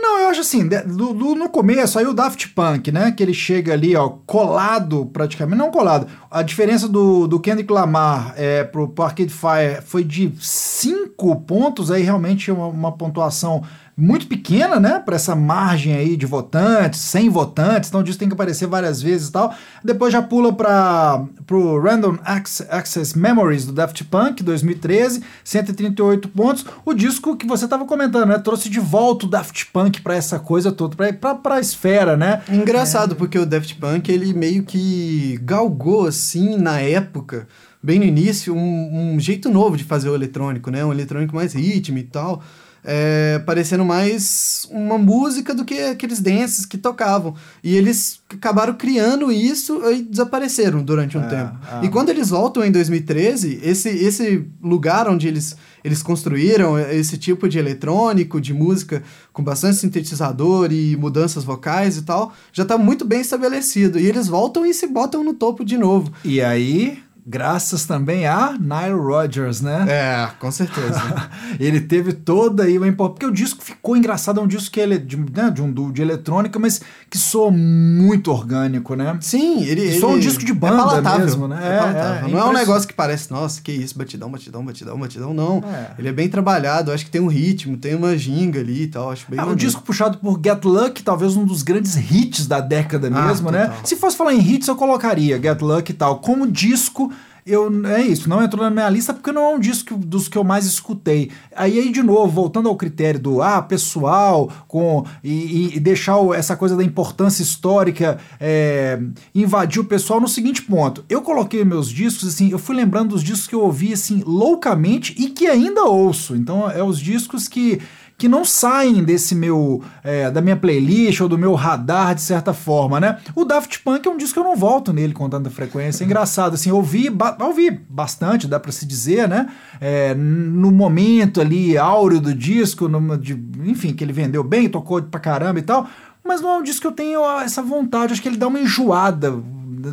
Não, 0.00 0.20
eu 0.20 0.28
acho 0.28 0.42
assim, 0.42 0.68
do- 0.68 1.12
do- 1.12 1.34
no 1.34 1.48
começo, 1.48 1.98
aí 1.98 2.06
o 2.06 2.14
Daft 2.14 2.48
Punk, 2.54 2.92
né? 2.92 3.10
Que 3.10 3.20
ele 3.20 3.34
chega 3.34 3.72
ali, 3.72 3.96
ó, 3.96 4.08
colado 4.08 5.06
praticamente, 5.06 5.58
não 5.58 5.72
colado. 5.72 6.06
A 6.30 6.40
diferença 6.42 6.88
do, 6.88 7.26
do 7.26 7.40
Kendrick 7.40 7.72
Lamar 7.72 8.32
é, 8.36 8.62
pro, 8.62 8.92
Arcade 8.98 9.32
Fire 9.32 9.82
foi 9.84 10.04
de 10.04 10.32
5 10.40 11.40
pontos, 11.42 11.90
aí 11.90 12.02
realmente 12.02 12.48
uma, 12.52 12.66
uma 12.66 12.92
pontuação 12.92 13.64
muito 14.00 14.28
pequena, 14.28 14.78
né? 14.78 15.02
Para 15.04 15.16
essa 15.16 15.34
margem 15.34 15.92
aí 15.92 16.16
de 16.16 16.24
votantes, 16.24 17.00
100 17.00 17.28
votantes, 17.30 17.88
então 17.88 18.00
disso 18.00 18.16
tem 18.18 18.28
que 18.28 18.34
aparecer 18.34 18.68
várias 18.68 19.02
vezes 19.02 19.26
e 19.28 19.32
tal. 19.32 19.52
Depois 19.82 20.12
já 20.12 20.22
pula 20.22 20.52
para 20.52 21.24
pro 21.44 21.80
Random 21.82 22.16
Acce- 22.24 22.64
Access 22.70 23.18
Memories 23.18 23.66
do 23.66 23.72
Daft 23.72 24.04
Punk, 24.04 24.40
2013, 24.44 25.20
138 25.42 26.28
pontos. 26.28 26.64
O 26.84 26.94
disco 26.94 27.36
que 27.36 27.44
você 27.46 27.64
estava 27.64 27.84
comentando, 27.84 28.28
né? 28.28 28.38
Trouxe 28.38 28.68
de 28.68 28.78
volta 28.78 29.26
o 29.26 29.28
Daft 29.28 29.66
Punk 29.72 30.00
para 30.00 30.14
essa 30.14 30.38
coisa 30.38 30.70
toda, 30.70 30.94
para 31.12 31.54
a 31.56 31.60
esfera, 31.60 32.16
né? 32.16 32.40
Engraçado, 32.48 33.16
porque 33.16 33.36
o 33.38 33.44
Daft 33.44 33.74
Punk, 33.76 34.08
ele 34.12 34.32
meio 34.32 34.62
que 34.62 35.40
galgou, 35.42 36.06
assim, 36.06 36.56
na 36.56 36.78
época, 36.80 37.48
bem 37.82 37.98
no 37.98 38.04
início, 38.04 38.54
um, 38.54 39.14
um 39.14 39.18
jeito 39.20 39.48
novo 39.50 39.76
de 39.76 39.82
fazer 39.82 40.08
o 40.08 40.14
eletrônico, 40.14 40.70
né? 40.70 40.84
Um 40.84 40.92
eletrônico 40.92 41.34
mais 41.34 41.52
ritmo 41.52 41.98
e 41.98 42.04
tal. 42.04 42.40
É, 42.84 43.40
parecendo 43.44 43.84
mais 43.84 44.66
uma 44.70 44.96
música 44.96 45.52
do 45.54 45.64
que 45.64 45.78
aqueles 45.80 46.20
dances 46.20 46.64
que 46.64 46.78
tocavam. 46.78 47.34
E 47.62 47.74
eles 47.76 48.20
acabaram 48.32 48.74
criando 48.74 49.30
isso 49.32 49.80
e 49.90 50.02
desapareceram 50.02 50.82
durante 50.82 51.18
um 51.18 51.22
É, 51.22 51.28
tempo. 51.28 51.58
é. 51.82 51.84
E 51.86 51.88
quando 51.88 52.08
eles 52.10 52.30
voltam 52.30 52.64
em 52.64 52.70
2013, 52.70 53.60
esse, 53.62 53.88
esse 53.88 54.46
lugar 54.62 55.08
onde 55.08 55.26
eles, 55.28 55.56
eles 55.82 56.02
construíram 56.02 56.78
esse 56.78 57.18
tipo 57.18 57.48
de 57.48 57.58
eletrônico, 57.58 58.40
de 58.40 58.54
música 58.54 59.02
com 59.32 59.42
bastante 59.42 59.76
sintetizador 59.76 60.72
e 60.72 60.96
mudanças 60.96 61.44
vocais 61.44 61.96
e 61.96 62.02
tal, 62.02 62.32
já 62.52 62.62
está 62.62 62.78
muito 62.78 63.04
bem 63.04 63.20
estabelecido. 63.20 63.98
E 63.98 64.06
eles 64.06 64.28
voltam 64.28 64.64
e 64.64 64.72
se 64.72 64.86
botam 64.86 65.22
no 65.24 65.34
topo 65.34 65.64
de 65.64 65.76
novo. 65.76 66.12
E 66.24 66.40
aí, 66.40 67.02
graças 67.28 67.84
também 67.84 68.26
a 68.26 68.52
Nile 68.58 68.98
Rodgers, 68.98 69.60
né? 69.60 69.84
É, 69.88 70.28
com 70.38 70.50
certeza. 70.50 71.00
ele 71.60 71.80
teve 71.80 72.12
toda 72.12 72.64
aí 72.64 72.78
uma 72.78 72.88
importância. 72.88 73.08
Porque 73.18 73.26
o 73.26 73.32
disco 73.32 73.62
ficou 73.64 73.96
engraçado, 73.96 74.40
é 74.40 74.42
um 74.42 74.46
disco 74.46 74.70
que 74.72 74.80
ele, 74.80 74.98
de, 74.98 75.16
né, 75.16 75.50
de, 75.50 75.62
um, 75.62 75.92
de 75.92 76.02
eletrônica, 76.02 76.58
mas 76.58 76.80
que 77.10 77.18
soa 77.18 77.50
muito 77.50 78.30
orgânico, 78.30 78.94
né? 78.94 79.16
Sim, 79.20 79.62
ele. 79.64 79.82
Isso 79.84 80.04
é 80.04 80.08
um 80.08 80.12
ele- 80.12 80.20
disco 80.22 80.44
de 80.44 80.52
banda 80.52 80.76
palatável, 80.84 81.24
mesmo, 81.24 81.48
né? 81.48 81.58
É, 81.62 82.24
É, 82.24 82.28
é, 82.28 82.30
não 82.32 82.38
é 82.38 82.44
um 82.44 82.52
negócio 82.52 82.86
que 82.88 82.94
parece, 82.94 83.30
nossa, 83.30 83.60
que 83.62 83.72
isso, 83.72 83.96
batidão, 83.96 84.30
batidão, 84.30 84.64
batidão, 84.64 84.98
batidão. 84.98 85.34
Não. 85.34 85.58
É. 85.66 85.92
Ele 85.98 86.08
é 86.08 86.12
bem 86.12 86.28
trabalhado, 86.28 86.92
acho 86.92 87.04
que 87.04 87.10
tem 87.10 87.20
um 87.20 87.26
ritmo, 87.28 87.76
tem 87.76 87.94
uma 87.94 88.16
ginga 88.16 88.60
ali 88.60 88.82
e 88.82 88.86
tal. 88.88 89.10
Acho 89.10 89.26
bem 89.28 89.38
É, 89.38 89.42
o 89.42 89.46
maneiro. 89.46 89.58
disco 89.60 89.82
puxado 89.82 90.18
por 90.18 90.40
Get 90.42 90.64
Lucky, 90.64 91.02
talvez 91.02 91.36
um 91.36 91.44
dos 91.44 91.62
grandes 91.62 91.96
hits 91.96 92.46
da 92.46 92.60
década 92.60 93.08
Ah, 93.12 93.26
mesmo, 93.26 93.50
né? 93.50 93.72
Se 93.84 93.96
fosse 93.96 94.16
falar 94.16 94.34
em 94.34 94.40
hits, 94.40 94.68
eu 94.68 94.76
colocaria 94.76 95.40
Get 95.40 95.60
Lucky 95.60 95.92
e 95.92 95.94
tal. 95.94 96.18
Como 96.20 96.46
disco, 96.46 97.12
eu 97.48 97.70
é 97.86 98.02
isso, 98.02 98.28
não 98.28 98.42
entrou 98.42 98.62
na 98.62 98.70
minha 98.70 98.88
lista 98.88 99.14
porque 99.14 99.32
não 99.32 99.42
é 99.42 99.54
um 99.54 99.58
disco 99.58 99.96
dos 99.96 100.28
que 100.28 100.36
eu 100.36 100.44
mais 100.44 100.66
escutei. 100.66 101.30
Aí, 101.56 101.78
aí 101.78 101.90
de 101.90 102.02
novo, 102.02 102.30
voltando 102.32 102.68
ao 102.68 102.76
critério 102.76 103.18
do 103.18 103.42
ah, 103.42 103.62
pessoal, 103.62 104.50
com 104.66 105.04
e, 105.24 105.76
e 105.76 105.80
deixar 105.80 106.18
essa 106.34 106.56
coisa 106.56 106.76
da 106.76 106.84
importância 106.84 107.42
histórica 107.42 108.18
é, 108.38 109.00
invadir 109.34 109.80
o 109.80 109.84
pessoal 109.84 110.20
no 110.20 110.28
seguinte 110.28 110.62
ponto. 110.62 111.04
Eu 111.08 111.22
coloquei 111.22 111.64
meus 111.64 111.88
discos, 111.88 112.28
assim, 112.28 112.50
eu 112.50 112.58
fui 112.58 112.76
lembrando 112.76 113.10
dos 113.10 113.22
discos 113.22 113.46
que 113.46 113.54
eu 113.54 113.62
ouvi, 113.62 113.92
assim, 113.92 114.22
loucamente 114.26 115.14
e 115.18 115.30
que 115.30 115.46
ainda 115.46 115.84
ouço. 115.84 116.36
Então, 116.36 116.70
é 116.70 116.82
os 116.82 117.00
discos 117.00 117.48
que 117.48 117.80
que 118.18 118.26
não 118.26 118.44
saem 118.44 119.04
desse 119.04 119.32
meu 119.36 119.80
é, 120.02 120.28
da 120.28 120.40
minha 120.40 120.56
playlist 120.56 121.20
ou 121.20 121.28
do 121.28 121.38
meu 121.38 121.54
radar 121.54 122.16
de 122.16 122.20
certa 122.20 122.52
forma, 122.52 122.98
né? 122.98 123.18
O 123.32 123.44
Daft 123.44 123.78
Punk 123.78 124.04
é 124.04 124.10
um 124.10 124.16
disco 124.16 124.34
que 124.34 124.40
eu 124.40 124.44
não 124.44 124.56
volto 124.56 124.92
nele 124.92 125.14
com 125.14 125.28
tanta 125.30 125.48
frequência. 125.48 126.02
É 126.02 126.04
engraçado, 126.04 126.54
assim, 126.54 126.72
ouvi, 126.72 127.08
ba 127.08 127.36
ouvi 127.40 127.70
bastante, 127.70 128.48
dá 128.48 128.58
para 128.58 128.72
se 128.72 128.84
dizer, 128.84 129.28
né? 129.28 129.48
É, 129.80 130.14
no 130.14 130.72
momento 130.72 131.40
ali 131.40 131.78
áureo 131.78 132.20
do 132.20 132.34
disco, 132.34 132.88
numa, 132.88 133.16
de, 133.16 133.40
enfim, 133.64 133.94
que 133.94 134.02
ele 134.02 134.12
vendeu 134.12 134.42
bem, 134.42 134.68
tocou 134.68 135.00
pra 135.00 135.20
caramba 135.20 135.60
e 135.60 135.62
tal. 135.62 135.88
Mas 136.24 136.40
não 136.40 136.50
é 136.50 136.58
um 136.58 136.62
disco 136.64 136.80
que 136.80 136.86
eu 136.88 136.92
tenho 136.92 137.24
essa 137.40 137.62
vontade, 137.62 138.12
acho 138.12 138.20
que 138.20 138.28
ele 138.28 138.36
dá 138.36 138.48
uma 138.48 138.58
enjoada, 138.58 139.40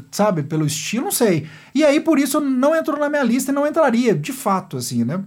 sabe, 0.10 0.42
pelo 0.42 0.66
estilo, 0.66 1.06
não 1.06 1.12
sei. 1.12 1.46
E 1.76 1.84
aí, 1.84 2.00
por 2.00 2.18
isso, 2.18 2.40
não 2.40 2.76
entrou 2.76 3.00
na 3.00 3.08
minha 3.08 3.24
lista 3.24 3.52
e 3.52 3.54
não 3.54 3.68
entraria, 3.68 4.16
de 4.16 4.34
fato, 4.34 4.78
assim, 4.78 5.04
né? 5.04 5.22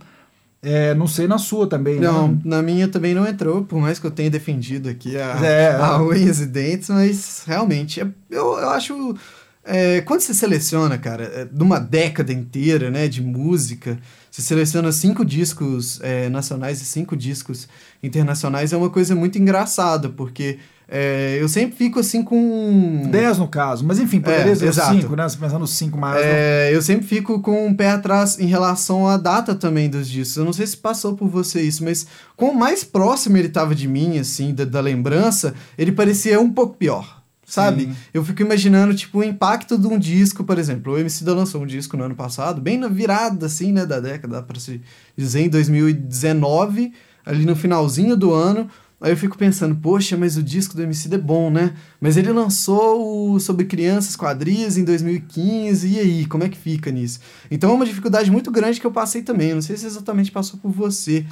É, 0.60 0.92
não 0.94 1.06
sei 1.06 1.28
na 1.28 1.38
sua 1.38 1.68
também. 1.68 2.00
Não, 2.00 2.28
né? 2.28 2.38
na 2.44 2.62
minha 2.62 2.88
também 2.88 3.14
não 3.14 3.26
entrou, 3.26 3.64
por 3.64 3.80
mais 3.80 3.98
que 3.98 4.06
eu 4.06 4.10
tenha 4.10 4.30
defendido 4.30 4.88
aqui 4.88 5.16
a, 5.16 5.44
é, 5.44 5.74
a 5.74 6.02
unhas 6.02 6.40
e 6.40 6.46
dentes, 6.46 6.88
mas 6.88 7.44
realmente, 7.46 8.00
é, 8.00 8.06
eu, 8.30 8.58
eu 8.58 8.68
acho. 8.70 9.16
É, 9.64 10.00
quando 10.00 10.20
você 10.20 10.32
seleciona, 10.32 10.96
cara, 10.96 11.24
é, 11.24 11.48
numa 11.52 11.78
década 11.78 12.32
inteira 12.32 12.90
né, 12.90 13.06
de 13.06 13.22
música, 13.22 13.98
você 14.30 14.42
seleciona 14.42 14.90
cinco 14.90 15.24
discos 15.24 16.00
é, 16.02 16.28
nacionais 16.28 16.80
e 16.80 16.84
cinco 16.84 17.16
discos 17.16 17.68
internacionais, 18.02 18.72
é 18.72 18.76
uma 18.76 18.90
coisa 18.90 19.14
muito 19.14 19.38
engraçada, 19.38 20.08
porque 20.08 20.58
é, 20.90 21.36
eu 21.38 21.48
sempre 21.50 21.76
fico 21.76 22.00
assim 22.00 22.22
com. 22.22 23.02
10 23.10 23.38
no 23.38 23.46
caso, 23.46 23.84
mas 23.84 23.98
enfim, 23.98 24.22
poderia 24.22 24.52
é, 24.52 24.54
ser 24.54 24.72
5, 24.72 25.14
né? 25.14 25.28
Você 25.28 25.36
pensando 25.36 25.58
nos 25.58 25.72
5 25.72 25.98
mais. 25.98 26.24
É, 26.24 26.70
eu 26.72 26.80
sempre 26.80 27.06
fico 27.06 27.42
com 27.42 27.66
um 27.66 27.74
pé 27.74 27.90
atrás 27.90 28.38
em 28.40 28.46
relação 28.46 29.06
à 29.06 29.18
data 29.18 29.54
também 29.54 29.90
dos 29.90 30.08
discos. 30.08 30.38
Eu 30.38 30.46
não 30.46 30.52
sei 30.52 30.66
se 30.66 30.78
passou 30.78 31.14
por 31.14 31.28
você 31.28 31.60
isso, 31.60 31.84
mas 31.84 32.06
com 32.34 32.54
mais 32.54 32.84
próximo 32.84 33.36
ele 33.36 33.48
estava 33.48 33.74
de 33.74 33.86
mim, 33.86 34.18
assim, 34.18 34.54
da, 34.54 34.64
da, 34.64 34.80
lembrança, 34.80 35.52
ele 35.76 35.92
parecia 35.92 36.40
um 36.40 36.50
pouco 36.50 36.74
pior. 36.76 37.18
Sabe? 37.44 37.84
Sim. 37.84 37.96
Eu 38.12 38.24
fico 38.24 38.42
imaginando, 38.42 38.94
tipo, 38.94 39.18
o 39.18 39.24
impacto 39.24 39.78
de 39.78 39.86
um 39.86 39.98
disco, 39.98 40.44
por 40.44 40.58
exemplo. 40.58 40.92
O 40.94 40.98
MC 40.98 41.24
da 41.24 41.34
lançou 41.34 41.62
um 41.62 41.66
disco 41.66 41.96
no 41.96 42.04
ano 42.04 42.14
passado, 42.14 42.60
bem 42.60 42.76
na 42.76 42.88
virada, 42.88 43.46
assim, 43.46 43.72
né, 43.72 43.86
da 43.86 44.00
década, 44.00 44.42
para 44.42 44.60
se 44.60 44.82
dizer, 45.16 45.40
em 45.40 45.48
2019, 45.48 46.92
ali 47.24 47.46
no 47.46 47.56
finalzinho 47.56 48.16
do 48.16 48.34
ano 48.34 48.68
Aí 49.00 49.12
eu 49.12 49.16
fico 49.16 49.38
pensando, 49.38 49.76
poxa, 49.76 50.16
mas 50.16 50.36
o 50.36 50.42
disco 50.42 50.74
do 50.74 50.82
MC 50.82 51.14
é 51.14 51.18
bom, 51.18 51.50
né? 51.50 51.74
Mas 52.00 52.16
ele 52.16 52.32
lançou 52.32 53.32
o 53.32 53.38
Sobre 53.38 53.64
Crianças 53.64 54.16
Quadris 54.16 54.76
em 54.76 54.84
2015, 54.84 55.88
e 55.88 55.98
aí, 56.00 56.26
como 56.26 56.42
é 56.42 56.48
que 56.48 56.58
fica 56.58 56.90
nisso? 56.90 57.20
Então 57.48 57.70
é 57.70 57.74
uma 57.74 57.86
dificuldade 57.86 58.30
muito 58.30 58.50
grande 58.50 58.80
que 58.80 58.86
eu 58.86 58.90
passei 58.90 59.22
também. 59.22 59.54
Não 59.54 59.62
sei 59.62 59.76
se 59.76 59.86
exatamente 59.86 60.32
passou 60.32 60.58
por 60.58 60.72
você 60.72 61.24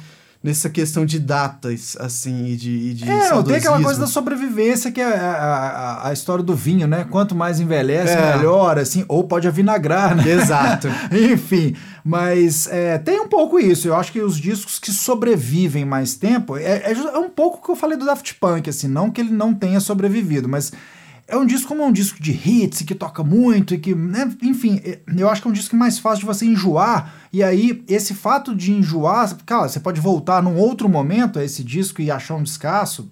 nessa 0.43 0.69
questão 0.69 1.05
de 1.05 1.19
datas, 1.19 1.97
assim, 1.99 2.47
e 2.47 2.55
de, 2.55 2.71
e 2.71 2.93
de 2.93 3.09
É, 3.09 3.29
não, 3.31 3.43
tem 3.43 3.55
aquela 3.55 3.81
coisa 3.81 3.99
da 3.99 4.07
sobrevivência 4.07 4.91
que 4.91 5.01
é 5.01 5.05
a, 5.05 5.31
a, 5.31 6.09
a 6.09 6.13
história 6.13 6.43
do 6.43 6.55
vinho, 6.55 6.87
né? 6.87 7.05
Quanto 7.09 7.35
mais 7.35 7.59
envelhece, 7.59 8.13
é. 8.13 8.37
melhor, 8.37 8.77
assim, 8.77 9.03
ou 9.07 9.23
pode 9.23 9.47
avinagrar, 9.47 10.15
né? 10.15 10.29
Exato. 10.29 10.87
Enfim, 11.11 11.75
mas 12.03 12.67
é, 12.67 12.97
tem 12.97 13.19
um 13.19 13.27
pouco 13.27 13.59
isso. 13.59 13.87
Eu 13.87 13.95
acho 13.95 14.11
que 14.11 14.21
os 14.21 14.37
discos 14.37 14.79
que 14.79 14.91
sobrevivem 14.91 15.83
mais 15.83 16.15
tempo, 16.15 16.55
é, 16.55 16.61
é, 16.63 16.91
é 16.91 17.17
um 17.17 17.29
pouco 17.29 17.57
o 17.57 17.61
que 17.61 17.71
eu 17.71 17.75
falei 17.75 17.97
do 17.97 18.05
Daft 18.05 18.35
Punk, 18.35 18.69
assim, 18.69 18.87
não 18.87 19.09
que 19.11 19.19
ele 19.19 19.31
não 19.31 19.53
tenha 19.53 19.79
sobrevivido, 19.79 20.47
mas 20.47 20.71
é 21.27 21.35
um 21.35 21.45
disco 21.45 21.67
como 21.67 21.83
um 21.83 21.91
disco 21.91 22.21
de 22.21 22.31
hits 22.31 22.83
que 22.83 22.95
toca 22.95 23.21
muito 23.21 23.73
e 23.73 23.77
que, 23.77 23.93
né, 23.93 24.31
enfim, 24.41 24.81
é, 24.83 24.99
eu 25.17 25.29
acho 25.29 25.41
que 25.41 25.47
é 25.47 25.51
um 25.51 25.53
disco 25.53 25.75
mais 25.75 25.99
fácil 25.99 26.21
de 26.21 26.25
você 26.25 26.45
enjoar. 26.45 27.13
E 27.33 27.43
aí, 27.43 27.83
esse 27.87 28.13
fato 28.13 28.55
de 28.55 28.71
enjoar, 28.71 29.35
cara, 29.45 29.67
você 29.67 29.79
pode 29.79 29.99
voltar 29.99 30.41
num 30.41 30.55
outro 30.55 30.87
momento 30.87 31.37
a 31.37 31.43
esse 31.43 31.63
disco 31.63 32.01
e 32.01 32.09
achar 32.09 32.35
um 32.35 32.43
descasso, 32.43 33.11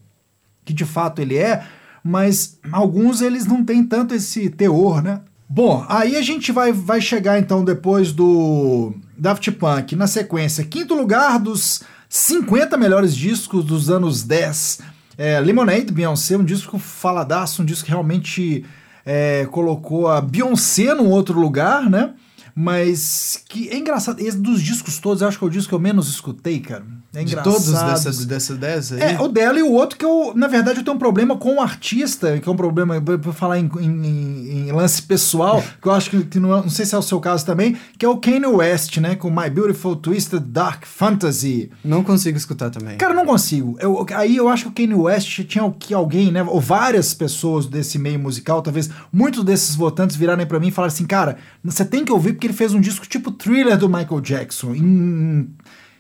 que 0.64 0.74
de 0.74 0.86
fato 0.86 1.22
ele 1.22 1.38
é, 1.38 1.66
mas 2.02 2.58
alguns 2.72 3.22
eles 3.22 3.46
não 3.46 3.66
têm 3.66 3.84
tanto 3.84 4.16
esse 4.16 4.50
teor, 4.50 5.04
né? 5.04 5.22
Bom, 5.48 5.86
aí 5.90 6.16
a 6.16 6.22
gente 6.22 6.52
vai, 6.52 6.72
vai 6.72 7.02
chegar 7.02 7.38
então 7.38 7.64
depois 7.64 8.12
do 8.12 8.94
Daft 9.18 9.52
Punk 9.52 9.96
na 9.96 10.08
sequência, 10.08 10.64
quinto 10.64 10.96
lugar 10.96 11.38
dos 11.38 11.84
50 12.10 12.78
melhores 12.78 13.16
discos 13.16 13.64
dos 13.64 13.90
anos 13.90 14.24
10 14.24 14.95
é, 15.18 15.40
Lemonade, 15.40 15.92
Beyoncé, 15.92 16.38
um 16.38 16.44
disco 16.44 16.78
faladaço, 16.78 17.62
um 17.62 17.66
disco 17.66 17.86
que 17.86 17.92
realmente 17.92 18.66
é, 19.06 19.48
colocou 19.52 20.08
a 20.08 20.20
Beyoncé 20.20 20.94
num 20.94 21.10
outro 21.10 21.40
lugar, 21.40 21.90
né? 21.90 22.14
Mas 22.54 23.44
que 23.50 23.70
é 23.70 23.78
engraçado, 23.78 24.22
esse 24.22 24.38
dos 24.38 24.62
discos 24.62 24.98
todos, 24.98 25.22
acho 25.22 25.38
que 25.38 25.44
é 25.44 25.48
o 25.48 25.52
disco 25.52 25.70
que 25.70 25.76
eu 25.76 25.80
menos 25.80 26.10
escutei, 26.10 26.60
cara. 26.60 26.86
É. 27.16 27.24
De 27.24 27.36
todos 27.42 27.72
dessa, 27.72 28.26
dessa 28.26 28.56
10 28.56 28.94
aí? 28.94 29.02
É, 29.02 29.22
o 29.22 29.28
dela 29.28 29.58
e 29.58 29.64
o 29.64 29.72
outro 29.72 29.98
que 29.98 30.04
eu, 30.04 30.34
na 30.36 30.48
verdade, 30.48 30.80
eu 30.80 30.84
tenho 30.84 30.96
um 30.96 31.00
problema 31.00 31.38
com 31.38 31.56
o 31.56 31.62
artista, 31.62 32.38
que 32.40 32.48
é 32.48 32.52
um 32.52 32.56
problema, 32.56 33.00
pra 33.02 33.32
falar 33.32 33.58
em, 33.58 33.70
em, 33.80 34.68
em 34.68 34.72
lance 34.72 35.02
pessoal, 35.02 35.64
que 35.82 35.88
eu 35.88 35.94
acho 35.94 36.10
que, 36.10 36.24
que 36.26 36.40
não, 36.40 36.50
não, 36.50 36.70
sei 36.70 36.86
se 36.86 36.94
é 36.94 36.98
o 36.98 37.02
seu 37.02 37.20
caso 37.22 37.46
também, 37.46 37.78
que 37.98 38.06
é 38.06 38.10
o 38.10 38.18
Kanye 38.18 38.46
West, 38.46 38.98
né, 38.98 39.16
com 39.16 39.30
My 39.30 39.50
Beautiful 39.50 39.96
Twisted 39.96 40.42
Dark 40.42 40.86
Fantasy. 40.86 41.72
Não 41.84 42.04
consigo 42.04 42.38
escutar 42.38 42.70
também. 42.70 42.98
Cara, 42.98 43.14
não 43.14 43.26
consigo. 43.26 43.78
Eu, 43.80 44.06
aí 44.14 44.36
eu 44.36 44.50
acho 44.50 44.66
que 44.66 44.70
o 44.70 44.88
Kanye 44.88 45.00
West 45.00 45.44
tinha 45.46 45.74
que 45.80 45.94
alguém, 45.94 46.32
né, 46.32 46.44
ou 46.44 46.60
várias 46.60 47.14
pessoas 47.14 47.66
desse 47.66 47.98
meio 47.98 48.20
musical, 48.20 48.62
talvez 48.62 48.90
muitos 49.12 49.44
desses 49.44 49.76
votantes 49.76 50.18
virarem 50.18 50.46
para 50.46 50.60
mim 50.60 50.68
e 50.68 50.72
falarem 50.72 50.94
assim, 50.94 51.06
cara, 51.06 51.38
você 51.64 51.86
tem 51.86 52.04
que 52.04 52.12
ouvir 52.12 52.34
porque 52.34 52.48
ele 52.48 52.54
fez 52.54 52.74
um 52.74 52.82
disco 52.82 53.08
tipo 53.08 53.32
thriller 53.32 53.78
do 53.78 53.88
Michael 53.88 54.20
Jackson, 54.22 54.76
em 54.76 55.50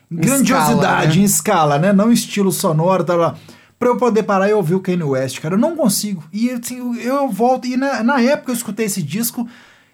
grandiosidade, 0.09 0.75
escala, 0.83 1.07
né? 1.07 1.15
em 1.15 1.23
escala, 1.23 1.79
né? 1.79 1.93
Não 1.93 2.11
estilo 2.11 2.51
sonoro, 2.51 3.03
tá 3.03 3.15
lá. 3.15 3.35
Pra 3.77 3.89
eu 3.89 3.97
poder 3.97 4.23
parar 4.23 4.49
e 4.49 4.53
ouvir 4.53 4.75
o 4.75 4.79
Kanye 4.79 5.03
West, 5.03 5.39
cara. 5.41 5.55
Eu 5.55 5.59
não 5.59 5.75
consigo. 5.75 6.23
E 6.31 6.49
assim, 6.49 6.97
eu 6.99 7.29
volto. 7.29 7.67
E 7.67 7.75
na, 7.75 8.03
na 8.03 8.21
época 8.21 8.51
eu 8.51 8.55
escutei 8.55 8.85
esse 8.85 9.03
disco, 9.03 9.47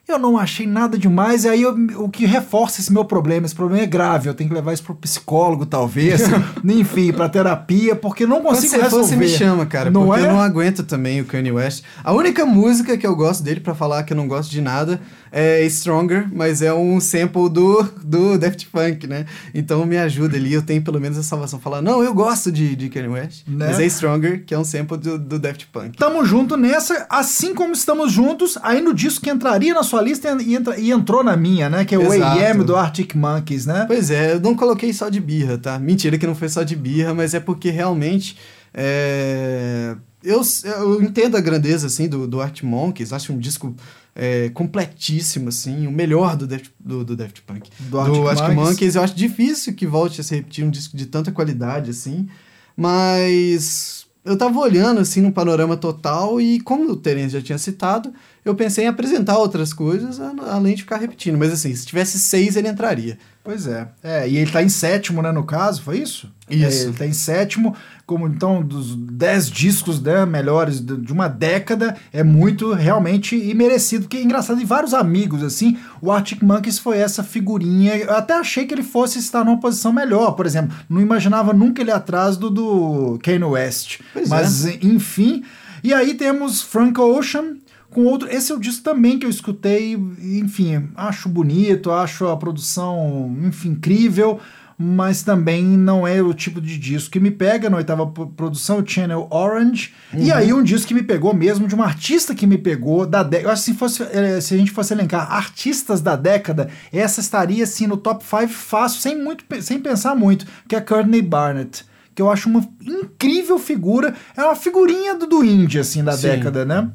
eu 0.08 0.20
não 0.20 0.38
achei 0.38 0.67
nada 0.67 0.98
demais, 0.98 1.46
e 1.46 1.50
aí 1.50 1.62
eu, 1.62 1.75
o 1.98 2.10
que 2.10 2.25
reforça 2.25 2.81
esse 2.81 2.91
meu 2.91 3.05
problema, 3.05 3.46
esse 3.46 3.55
problema 3.55 3.84
é 3.84 3.88
grave, 3.88 4.27
eu 4.27 4.34
tenho 4.34 4.50
que 4.50 4.53
levar 4.53 4.74
isso 4.74 4.84
pro 4.84 4.96
psicólogo, 4.96 5.65
talvez, 5.65 6.22
enfim, 6.65 7.13
pra 7.13 7.29
terapia, 7.29 7.96
porque 7.96 8.25
não 8.25 8.41
consigo 8.41 8.74
Quando 8.74 8.81
você 8.81 8.84
resolver. 8.84 9.08
você 9.08 9.15
me 9.15 9.27
chama, 9.29 9.65
cara, 9.65 9.89
não 9.89 10.05
porque 10.05 10.22
é? 10.22 10.25
eu 10.25 10.31
não 10.34 10.41
aguento 10.41 10.84
também 10.84 11.22
o 11.22 11.25
Kanye 11.25 11.51
West. 11.51 11.84
A 12.03 12.12
única 12.13 12.46
música 12.46 12.98
que 12.98 13.08
eu 13.08 13.15
gosto 13.15 13.43
dele, 13.43 13.60
para 13.60 13.74
falar 13.74 14.03
que 14.03 14.13
eu 14.13 14.17
não 14.17 14.27
gosto 14.27 14.50
de 14.50 14.60
nada, 14.60 15.00
é 15.31 15.65
Stronger, 15.70 16.27
mas 16.31 16.62
é 16.62 16.74
um 16.74 17.00
sample 17.00 17.50
do, 17.50 17.84
do 18.03 18.38
Daft 18.38 18.67
Punk, 18.67 19.08
né? 19.08 19.25
Então 19.53 19.86
me 19.86 19.98
ajuda 19.98 20.36
ali, 20.36 20.53
eu 20.53 20.62
tenho 20.62 20.81
pelo 20.81 21.00
menos 21.00 21.17
a 21.17 21.24
salvação. 21.24 21.60
Falar, 21.60 21.81
não, 21.81 22.03
eu 22.03 22.13
gosto 22.13 22.51
de, 22.51 22.75
de 22.75 22.89
Kanye 22.89 23.08
West, 23.08 23.43
né? 23.48 23.67
mas 23.67 23.79
é 23.79 23.86
Stronger, 23.86 24.43
que 24.46 24.53
é 24.53 24.60
um 24.60 24.65
sample 24.65 24.98
do, 24.98 25.17
do 25.17 25.39
Daft 25.39 25.67
Punk. 25.72 25.98
Tamo 25.98 26.25
junto 26.25 26.58
nessa, 26.58 27.05
assim 27.10 27.53
como 27.53 27.72
estamos 27.72 28.12
juntos, 28.12 28.58
aí 28.62 28.81
no 28.81 28.93
disco 28.93 29.24
que 29.24 29.29
entraria 29.29 29.74
na 29.74 29.84
sua 29.84 30.00
lista 30.01 30.38
e, 30.41 30.55
entra, 30.55 30.79
e 30.79 30.91
entrou 30.91 31.24
na 31.24 31.38
minha, 31.38 31.70
né? 31.70 31.86
Que 31.86 31.96
é 31.96 31.98
o 31.98 32.13
Exato. 32.13 32.39
AM 32.39 32.63
do 32.63 32.75
Arctic 32.75 33.15
Monkeys, 33.15 33.65
né? 33.65 33.86
Pois 33.88 34.12
é, 34.12 34.34
eu 34.34 34.39
não 34.39 34.55
coloquei 34.55 34.91
só 34.93 35.10
de 35.10 35.20
birra, 35.20 35.58
tá? 35.58 35.79
Mentira 35.79 36.17
que 36.17 36.27
não 36.27 36.36
foi 36.36 36.50
só 36.50 36.63
de 36.63 36.75
birra, 36.75 37.13
mas 37.13 37.34
é 37.34 37.39
porque 37.39 37.70
realmente... 37.70 38.38
É... 38.74 39.96
Eu, 40.24 40.41
eu 40.63 41.01
entendo 41.01 41.36
a 41.36 41.41
grandeza, 41.41 41.88
assim, 41.88 42.08
do, 42.08 42.27
do 42.27 42.39
Art 42.39 42.62
Monkeys, 42.62 43.12
acho 43.12 43.34
um 43.34 43.39
disco 43.39 43.75
é, 44.15 44.50
completíssimo, 44.50 45.50
assim, 45.50 45.88
o 45.88 45.91
melhor 45.91 46.36
do 46.36 46.46
Daft, 46.46 46.72
do, 46.79 47.03
do 47.03 47.15
Daft 47.15 47.41
Punk. 47.41 47.70
Do 47.79 48.00
Arctic, 48.00 48.15
do 48.15 48.27
Arctic 48.27 48.48
Monkeys. 48.50 48.70
Monkeys. 48.70 48.96
Eu 48.96 49.01
acho 49.03 49.15
difícil 49.15 49.74
que 49.74 49.88
volte 49.88 50.22
a 50.22 50.24
se 50.24 50.36
repetir 50.36 50.65
um 50.65 50.70
disco 50.70 50.96
de 50.96 51.05
tanta 51.05 51.31
qualidade, 51.31 51.91
assim, 51.91 52.27
mas 52.75 54.00
eu 54.23 54.37
tava 54.37 54.59
olhando, 54.59 54.99
assim, 54.99 55.21
no 55.21 55.31
panorama 55.31 55.75
total 55.75 56.39
e 56.39 56.59
como 56.61 56.91
o 56.91 56.95
Terence 56.95 57.33
já 57.33 57.41
tinha 57.41 57.57
citado, 57.57 58.13
eu 58.45 58.53
pensei 58.53 58.85
em 58.85 58.87
apresentar 58.87 59.37
outras 59.37 59.73
coisas 59.73 60.19
além 60.19 60.75
de 60.75 60.83
ficar 60.83 60.97
repetindo. 60.97 61.37
Mas, 61.37 61.51
assim, 61.51 61.73
se 61.75 61.85
tivesse 61.85 62.19
seis, 62.19 62.55
ele 62.55 62.67
entraria. 62.67 63.17
Pois 63.43 63.65
é. 63.65 63.88
É, 64.03 64.29
e 64.29 64.38
ele 64.38 64.51
tá 64.51 64.62
em 64.62 64.69
sétimo, 64.69 65.21
né, 65.21 65.31
no 65.31 65.43
caso, 65.43 65.81
foi 65.81 65.98
isso? 65.98 66.31
Isso. 66.50 66.83
É, 66.83 66.83
ele 66.83 66.93
tá 66.93 67.05
em 67.05 67.13
sétimo, 67.13 67.75
como 68.05 68.27
então 68.27 68.62
dos 68.62 68.95
dez 68.95 69.50
discos 69.50 70.01
né, 70.01 70.25
melhores 70.25 70.79
de 70.79 71.12
uma 71.12 71.27
década, 71.27 71.95
é 72.13 72.24
muito 72.24 72.74
realmente 72.74 73.36
imerecido, 73.36 74.03
porque 74.03 74.17
é 74.17 74.21
engraçado, 74.21 74.62
e 74.62 74.65
vários 74.65 74.93
amigos, 74.93 75.43
assim, 75.43 75.77
o 76.01 76.12
Arctic 76.12 76.43
Monkeys 76.43 76.77
foi 76.77 77.00
essa 77.00 77.24
figurinha, 77.24 77.98
eu 77.98 78.15
até 78.15 78.36
achei 78.36 78.65
que 78.65 78.74
ele 78.74 78.83
fosse 78.83 79.17
estar 79.17 79.43
numa 79.43 79.60
posição 79.60 79.91
melhor, 79.91 80.33
por 80.33 80.45
exemplo, 80.45 80.75
não 80.89 81.01
imaginava 81.01 81.51
nunca 81.51 81.81
ele 81.81 81.91
atrás 81.91 82.38
do, 82.38 82.50
do 82.50 83.19
Kanye 83.24 83.43
West, 83.43 84.01
pois 84.13 84.29
mas 84.29 84.65
é. 84.65 84.77
enfim... 84.81 85.43
E 85.83 85.95
aí 85.95 86.13
temos 86.13 86.62
Frank 86.62 87.01
Ocean, 87.01 87.55
com 87.91 88.05
outro. 88.05 88.27
Esse 88.29 88.51
é 88.51 88.55
o 88.55 88.60
disco 88.60 88.83
também 88.83 89.19
que 89.19 89.25
eu 89.25 89.29
escutei, 89.29 89.93
enfim, 89.93 90.89
acho 90.95 91.29
bonito, 91.29 91.91
acho 91.91 92.27
a 92.27 92.38
produção, 92.38 93.36
enfim, 93.43 93.69
incrível 93.69 94.39
mas 94.81 95.21
também 95.21 95.63
não 95.63 96.07
é 96.07 96.21
o 96.21 96.33
tipo 96.33 96.60
de 96.60 96.77
disco 96.77 97.12
que 97.12 97.19
me 97.19 97.29
pega. 97.29 97.69
Na 97.69 97.77
oitava 97.77 98.07
produção, 98.07 98.79
o 98.79 98.88
Channel 98.88 99.27
Orange. 99.29 99.93
Uhum. 100.12 100.24
E 100.24 100.31
aí, 100.31 100.51
um 100.51 100.63
disco 100.63 100.88
que 100.88 100.93
me 100.93 101.03
pegou 101.03 101.33
mesmo, 101.36 101.67
de 101.67 101.75
uma 101.75 101.86
artista 101.86 102.33
que 102.33 102.48
me 102.48 102.57
pegou 102.57 103.05
da 103.05 103.21
década. 103.21 103.48
Eu 103.48 103.51
acho 103.51 103.63
que 103.63 103.71
se, 103.71 103.77
fosse, 103.77 104.03
eh, 104.03 104.41
se 104.41 104.55
a 104.55 104.57
gente 104.57 104.71
fosse 104.71 104.93
elencar 104.93 105.31
artistas 105.31 106.01
da 106.01 106.15
década, 106.15 106.69
essa 106.91 107.19
estaria 107.21 107.63
assim 107.63 107.86
no 107.86 107.95
top 107.95 108.24
5 108.24 108.48
fácil, 108.48 109.00
sem, 109.00 109.15
muito, 109.15 109.45
sem 109.62 109.79
pensar 109.79 110.15
muito, 110.15 110.48
que 110.67 110.75
é 110.75 110.81
Courtney 110.81 111.21
Barnett. 111.21 111.86
Que 112.15 112.21
eu 112.21 112.29
acho 112.29 112.50
uma 112.50 112.67
incrível 112.83 113.60
figura. 113.60 114.15
É 114.36 114.43
uma 114.43 114.55
figurinha 114.55 115.15
do, 115.15 115.27
do 115.27 115.45
indie, 115.45 115.79
assim, 115.79 116.03
da 116.03 116.13
Sim. 116.13 116.24
década, 116.24 116.65
né? 116.65 116.89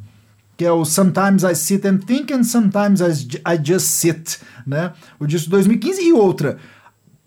Que 0.57 0.65
é 0.65 0.73
o 0.73 0.85
Sometimes 0.85 1.43
I 1.43 1.55
Sit 1.55 1.85
and 1.85 1.99
Think 1.99 2.33
and 2.33 2.45
Sometimes 2.45 3.01
I, 3.01 3.61
Just 3.63 3.87
Sit, 3.89 4.39
né? 4.67 4.93
O 5.19 5.27
disco 5.27 5.45
de 5.45 5.51
2015 5.51 6.03
e 6.03 6.13
outra 6.13 6.59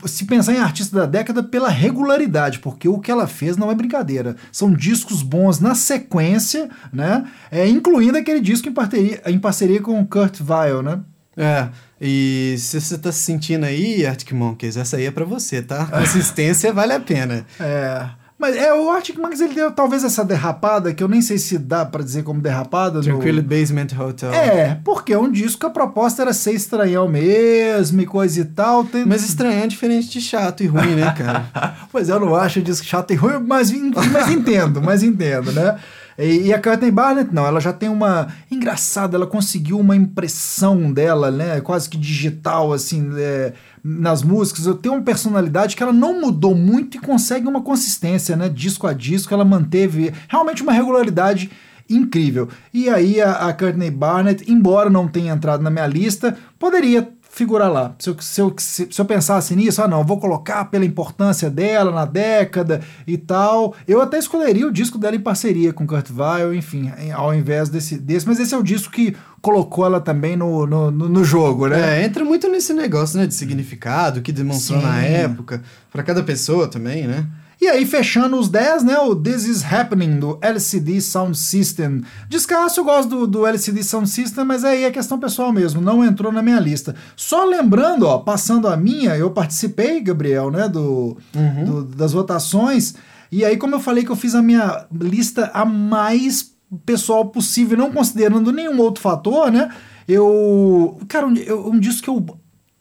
se 0.05 0.25
pensar 0.25 0.53
em 0.53 0.59
artista 0.59 0.98
da 0.98 1.05
década 1.05 1.43
pela 1.43 1.67
regularidade, 1.67 2.59
porque 2.59 2.88
o 2.88 3.00
que 3.00 3.12
ela 3.12 3.27
fez 3.27 3.57
não 3.57 3.69
é 3.69 3.75
brincadeira. 3.75 4.36
São 4.51 4.71
discos 4.71 5.21
bons 5.21 5.59
na 5.59 5.75
sequência, 5.75 6.69
né? 6.93 7.25
É, 7.51 7.67
incluindo 7.67 8.17
aquele 8.17 8.39
disco 8.39 8.69
em 8.69 8.74
parceria, 8.74 9.21
em 9.25 9.38
parceria 9.38 9.81
com 9.81 10.00
o 10.00 10.05
Kurt 10.05 10.39
Weill, 10.39 10.81
né? 10.81 11.01
É, 11.36 11.69
e 12.01 12.55
se 12.57 12.79
você 12.79 12.98
tá 12.98 13.12
se 13.12 13.24
sentindo 13.24 13.65
aí, 13.65 14.05
Arctic 14.05 14.31
Monkeys, 14.31 14.77
essa 14.77 14.98
aí 14.98 15.05
é 15.05 15.12
pra 15.12 15.25
você, 15.25 15.62
tá? 15.62 15.86
Consistência 15.91 16.71
vale 16.74 16.93
a 16.93 17.00
pena. 17.00 17.45
É. 17.59 18.09
Mas 18.39 18.55
é, 18.55 18.74
o 18.74 18.89
Arctic 18.89 19.17
Monkeys 19.17 19.41
ele 19.41 19.53
deu 19.53 19.69
talvez 19.69 20.01
essa 20.01 20.24
derrapada, 20.24 20.93
que 20.93 21.03
eu 21.03 21.10
nem 21.10 21.22
sei 21.22 21.38
se 21.38 21.58
dá 21.58 21.86
para 21.86 22.01
dizer 22.01 22.24
como 22.24 22.39
derrapada. 22.39 23.01
Tranquilo 23.01 23.41
no... 23.41 23.48
Basement 23.48 23.88
Hotel. 24.00 24.34
É, 24.34 24.79
porque 24.81 25.12
é 25.12 25.19
um 25.19 25.29
disco 25.29 25.60
que 25.60 25.65
a 25.65 25.69
proposta 25.69 26.22
era 26.22 26.31
ser 26.31 26.53
estranhão 26.53 27.05
mesmo 27.10 28.00
e 28.00 28.05
coisa 28.05 28.39
e 28.39 28.46
tal. 28.46 28.86
Tem... 28.86 29.05
Mas 29.05 29.25
estranhão 29.25 29.63
é 29.63 29.67
diferente 29.67 30.10
de 30.10 30.22
chato 30.22 30.63
e 30.63 30.67
ruim, 30.67 30.96
né, 30.96 31.13
cara? 31.17 31.50
pois 31.91 32.10
é, 32.10 32.13
eu 32.13 32.19
não 32.22 32.34
acho 32.34 32.60
o 32.60 32.63
disco 32.63 32.86
chato 32.86 33.12
e 33.12 33.15
ruim, 33.15 33.43
mas, 33.46 33.74
mas 34.10 34.29
entendo, 34.29 34.81
mas 34.81 35.03
entendo, 35.03 35.51
né? 35.51 35.77
E, 36.19 36.47
e 36.47 36.53
a 36.53 36.61
Courtney 36.61 36.91
Barnett, 36.91 37.33
não, 37.33 37.45
ela 37.45 37.61
já 37.61 37.71
tem 37.71 37.88
uma. 37.88 38.27
Engraçado, 38.51 39.15
ela 39.15 39.25
conseguiu 39.25 39.79
uma 39.79 39.95
impressão 39.95 40.91
dela, 40.91 41.31
né? 41.31 41.61
Quase 41.61 41.89
que 41.89 41.97
digital, 41.97 42.73
assim, 42.73 43.09
é, 43.15 43.53
nas 43.81 44.21
músicas. 44.21 44.65
Eu 44.65 44.75
tenho 44.75 44.95
uma 44.95 45.03
personalidade 45.03 45.77
que 45.77 45.81
ela 45.81 45.93
não 45.93 46.19
mudou 46.19 46.53
muito 46.53 46.97
e 46.97 46.99
consegue 46.99 47.47
uma 47.47 47.61
consistência, 47.61 48.35
né? 48.35 48.49
Disco 48.49 48.85
a 48.85 48.91
disco, 48.91 49.33
ela 49.33 49.45
manteve 49.45 50.13
realmente 50.27 50.61
uma 50.61 50.73
regularidade 50.73 51.49
incrível. 51.89 52.49
E 52.73 52.89
aí 52.89 53.21
a, 53.21 53.47
a 53.47 53.53
Courtney 53.53 53.89
Barnett, 53.89 54.43
embora 54.51 54.89
não 54.89 55.07
tenha 55.07 55.33
entrado 55.33 55.63
na 55.63 55.69
minha 55.69 55.88
lista, 55.88 56.38
poderia 56.59 57.09
figurar 57.39 57.72
lá. 57.72 57.96
Se 57.98 58.10
eu, 58.10 58.15
se, 58.19 58.41
eu, 58.41 58.53
se, 58.58 58.89
eu 58.98 59.05
pensasse 59.05 59.55
nisso, 59.55 59.81
ah 59.81 59.88
não, 59.88 60.03
vou 60.03 60.19
colocar 60.19 60.65
pela 60.65 60.86
importância 60.86 61.50
dela 61.50 61.91
na 61.91 62.05
década 62.05 62.81
e 63.08 63.17
tal, 63.17 63.74
eu 63.88 64.01
até 64.01 64.19
escolheria 64.19 64.67
o 64.67 64.72
disco 64.72 64.98
dela 64.98 65.15
em 65.15 65.19
parceria 65.19 65.74
com 65.74 65.88
Kurt 65.88 66.10
Weill, 66.12 66.53
enfim, 66.53 66.91
ao 67.13 67.34
invés 67.34 67.69
desse, 67.69 67.98
desse. 67.98 68.27
Mas 68.27 68.39
esse 68.39 68.53
é 68.53 68.58
o 68.58 68.63
disco 68.63 68.91
que 68.91 69.15
colocou 69.41 69.86
ela 69.86 70.00
também 70.00 70.36
no, 70.36 70.67
no, 70.67 70.91
no 70.91 71.24
jogo, 71.24 71.67
né? 71.67 72.01
É, 72.01 72.05
entra 72.05 72.24
muito 72.24 72.48
nesse 72.50 72.74
negócio, 72.74 73.17
né, 73.17 73.25
de 73.25 73.34
significado, 73.34 74.22
que 74.22 74.31
demonstrou 74.31 74.79
Sim. 74.79 74.86
na 74.86 75.01
época, 75.01 75.63
para 75.91 76.03
cada 76.03 76.22
pessoa 76.22 76.67
também, 76.67 77.08
né? 77.08 77.25
E 77.61 77.67
aí, 77.67 77.85
fechando 77.85 78.37
os 78.37 78.47
10, 78.47 78.83
né? 78.83 78.97
O 78.99 79.13
This 79.13 79.45
Is 79.45 79.65
Happening, 79.65 80.17
do 80.17 80.39
LCD 80.41 81.01
Sound 81.01 81.37
System. 81.37 82.03
Descasso, 82.29 82.79
eu 82.79 82.85
gosto 82.85 83.09
do, 83.09 83.27
do 83.27 83.45
LCD 83.45 83.83
Sound 83.83 84.09
System, 84.09 84.45
mas 84.45 84.63
aí 84.63 84.85
é 84.85 84.91
questão 84.91 85.19
pessoal 85.19 85.51
mesmo, 85.51 85.81
não 85.81 86.03
entrou 86.03 86.31
na 86.31 86.41
minha 86.41 86.59
lista. 86.59 86.95
Só 87.17 87.43
lembrando, 87.43 88.07
ó, 88.07 88.19
passando 88.19 88.65
a 88.67 88.77
minha, 88.77 89.17
eu 89.17 89.31
participei, 89.31 89.99
Gabriel, 89.99 90.49
né, 90.49 90.69
do, 90.69 91.17
uhum. 91.35 91.65
do 91.65 91.83
das 91.83 92.13
votações. 92.13 92.95
E 93.29 93.43
aí, 93.43 93.57
como 93.57 93.75
eu 93.75 93.79
falei 93.79 94.05
que 94.05 94.11
eu 94.11 94.15
fiz 94.15 94.35
a 94.35 94.41
minha 94.41 94.85
lista 94.91 95.51
a 95.53 95.65
mais 95.65 96.53
pessoal 96.85 97.25
possível, 97.25 97.77
não 97.77 97.91
considerando 97.91 98.53
nenhum 98.53 98.79
outro 98.79 99.01
fator, 99.01 99.51
né? 99.51 99.69
Eu. 100.07 100.97
Cara, 101.09 101.27
um, 101.27 101.33
um 101.71 101.79
disco 101.79 102.03
que 102.03 102.09
eu 102.09 102.25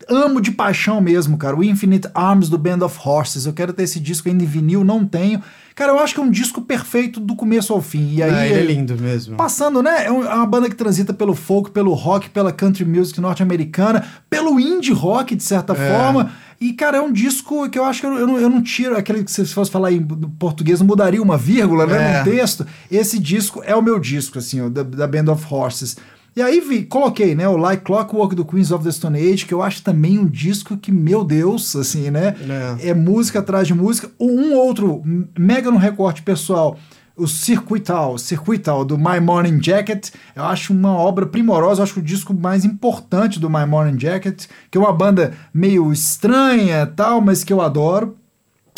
amo 0.09 0.41
de 0.41 0.50
paixão 0.50 1.00
mesmo, 1.00 1.37
cara. 1.37 1.57
O 1.57 1.62
Infinite 1.62 2.09
Arms 2.15 2.49
do 2.49 2.59
Band 2.59 2.85
of 2.85 2.99
Horses. 3.05 3.47
Eu 3.47 3.53
quero 3.53 3.73
ter 3.73 3.85
esse 3.85 4.00
disco 4.00 4.29
ainda 4.29 4.43
em 4.43 4.47
vinil, 4.47 4.83
não 4.83 5.05
tenho. 5.05 5.43
Cara, 5.75 5.93
eu 5.93 6.00
acho 6.00 6.12
que 6.12 6.21
é 6.21 6.23
um 6.23 6.31
disco 6.31 6.61
perfeito 6.61 7.21
do 7.21 7.37
começo 7.37 7.73
ao 7.73 7.81
fim. 7.81 8.15
E 8.15 8.23
aí, 8.23 8.31
é, 8.31 8.47
ele 8.50 8.73
é 8.73 8.75
lindo 8.75 8.97
mesmo. 8.97 9.37
Passando, 9.37 9.81
né? 9.81 10.05
É, 10.05 10.07
é 10.07 10.11
uma 10.11 10.47
banda 10.47 10.68
que 10.68 10.75
transita 10.75 11.14
pelo 11.14 11.35
folk, 11.35 11.71
pelo 11.71 11.94
rock, 11.94 12.29
pela 12.31 12.53
country 12.53 12.85
music 12.85 13.21
norte-americana, 13.21 14.05
pelo 14.29 14.59
indie 14.59 14.92
rock, 14.92 15.37
de 15.37 15.42
certa 15.44 15.75
é. 15.75 15.77
forma. 15.77 16.33
E, 16.61 16.73
cara, 16.73 16.99
é 16.99 17.01
um 17.01 17.12
disco 17.12 17.68
que 17.71 17.79
eu 17.79 17.85
acho 17.85 18.01
que 18.01 18.07
eu, 18.07 18.18
eu, 18.18 18.27
não, 18.27 18.38
eu 18.40 18.51
não 18.51 18.61
tiro 18.61 18.97
aquele 18.97 19.23
que 19.23 19.31
se 19.31 19.47
fosse 19.47 19.71
falar 19.71 19.92
em 19.92 20.03
português, 20.03 20.81
não 20.81 20.87
mudaria 20.88 21.23
uma 21.23 21.37
vírgula, 21.37 21.87
né? 21.87 22.16
É. 22.16 22.18
No 22.18 22.25
texto. 22.25 22.66
Esse 22.90 23.16
disco 23.16 23.62
é 23.64 23.77
o 23.77 23.83
meu 23.83 24.01
disco, 24.01 24.38
assim, 24.38 24.68
da, 24.68 24.83
da 24.83 25.07
Band 25.07 25.33
of 25.33 25.47
Horses. 25.49 25.97
E 26.38 26.42
aí 26.42 26.61
vi, 26.61 26.85
coloquei, 26.85 27.35
né, 27.35 27.48
o 27.48 27.57
Like 27.57 27.83
Clockwork 27.83 28.33
do 28.37 28.44
Queens 28.44 28.70
of 28.70 28.85
the 28.85 28.92
Stone 28.92 29.18
Age, 29.18 29.44
que 29.44 29.53
eu 29.53 29.61
acho 29.61 29.83
também 29.83 30.20
um 30.20 30.24
disco 30.24 30.77
que, 30.77 30.92
meu 30.92 31.24
Deus, 31.24 31.74
assim, 31.74 32.12
né, 32.12 32.37
é, 32.81 32.90
é 32.90 32.94
música 32.94 33.40
atrás 33.40 33.66
de 33.66 33.74
música. 33.74 34.09
Um 34.20 34.55
outro, 34.55 35.03
mega 35.37 35.68
no 35.68 35.77
recorte 35.77 36.22
pessoal, 36.22 36.79
o 37.16 37.27
Circuital, 37.27 38.16
Circuital 38.18 38.85
do 38.85 38.96
My 38.96 39.18
Morning 39.20 39.61
Jacket, 39.61 40.11
eu 40.37 40.44
acho 40.44 40.72
uma 40.72 40.92
obra 40.92 41.27
primorosa, 41.27 41.81
eu 41.81 41.83
acho 41.83 41.98
o 41.98 42.03
disco 42.05 42.33
mais 42.33 42.64
importante 42.64 43.40
do 43.40 43.51
My 43.51 43.66
Morning 43.66 43.98
Jacket, 43.98 44.46
que 44.70 44.79
é 44.79 44.81
uma 44.81 44.92
banda 44.92 45.35
meio 45.53 45.92
estranha 45.92 46.87
tal, 46.87 47.20
mas 47.20 47.42
que 47.42 47.53
eu 47.53 47.61
adoro 47.61 48.16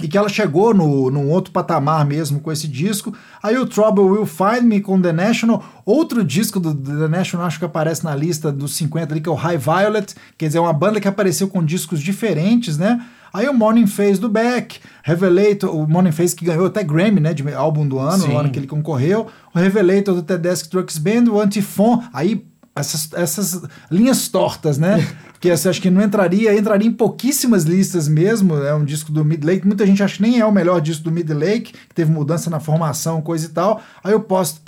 e 0.03 0.09
que 0.09 0.17
ela 0.17 0.29
chegou 0.29 0.75
no, 0.75 1.11
num 1.11 1.29
outro 1.29 1.53
patamar 1.53 2.05
mesmo 2.05 2.41
com 2.41 2.51
esse 2.51 2.67
disco. 2.67 3.15
Aí 3.43 3.57
o 3.57 3.67
Trouble 3.67 4.05
Will 4.05 4.27
Find 4.27 4.63
Me 4.63 4.81
com 4.81 5.01
The 5.01 5.13
National, 5.13 5.63
outro 5.85 6.25
disco 6.25 6.59
do 6.59 6.75
The 6.75 7.09
National, 7.09 7.47
acho 7.47 7.59
que 7.59 7.65
aparece 7.65 8.05
na 8.05 8.15
lista 8.15 8.51
dos 8.51 8.75
50 8.75 9.13
ali, 9.13 9.21
que 9.21 9.29
é 9.29 9.33
o 9.33 9.35
High 9.35 9.59
Violet, 9.59 10.15
quer 10.37 10.47
dizer, 10.47 10.59
uma 10.59 10.73
banda 10.73 11.01
que 11.01 11.09
apareceu 11.09 11.49
com 11.49 11.65
discos 11.65 12.01
diferentes, 12.01 12.79
né? 12.79 13.05
Aí 13.33 13.49
o 13.49 13.55
Morning 13.55 13.87
Phase 13.87 14.21
do 14.21 14.29
Beck, 14.29 14.81
Revelator, 15.05 15.75
o 15.75 15.89
Morning 15.89 16.11
Phase 16.11 16.35
que 16.35 16.45
ganhou 16.45 16.67
até 16.67 16.83
Grammy, 16.83 17.21
né, 17.21 17.33
de 17.33 17.49
álbum 17.55 17.87
do 17.87 17.99
ano, 17.99 18.23
Sim. 18.23 18.29
no 18.29 18.39
ano 18.39 18.51
que 18.51 18.59
ele 18.59 18.67
concorreu, 18.67 19.29
o 19.55 19.59
Revelator 19.59 20.15
do 20.15 20.23
Tedeschi 20.23 20.69
Trucks 20.69 20.99
Band, 20.99 21.31
o 21.31 21.41
Antifon, 21.41 22.03
aí 22.13 22.45
essas, 22.75 23.13
essas 23.13 23.63
linhas 23.91 24.29
tortas, 24.29 24.79
né? 24.79 25.07
que 25.40 25.48
essa, 25.48 25.70
acho 25.70 25.81
que 25.81 25.90
não 25.90 26.03
entraria, 26.03 26.57
entraria 26.57 26.87
em 26.87 26.92
pouquíssimas 26.92 27.64
listas 27.64 28.07
mesmo. 28.07 28.57
É 28.59 28.74
um 28.74 28.85
disco 28.85 29.11
do 29.11 29.24
Mid 29.24 29.42
Lake. 29.42 29.66
Muita 29.66 29.87
gente 29.87 30.03
acha 30.03 30.16
que 30.16 30.22
nem 30.22 30.38
é 30.38 30.44
o 30.44 30.53
melhor 30.53 30.81
disco 30.83 31.03
do 31.05 31.11
Mid 31.11 31.31
Lake, 31.31 31.72
que 31.72 31.94
teve 31.94 32.12
mudança 32.12 32.50
na 32.50 32.61
formação, 32.61 33.22
coisa 33.22 33.46
e 33.46 33.48
tal. 33.48 33.81
Aí 34.05 34.12
eu 34.12 34.20
posto 34.20 34.61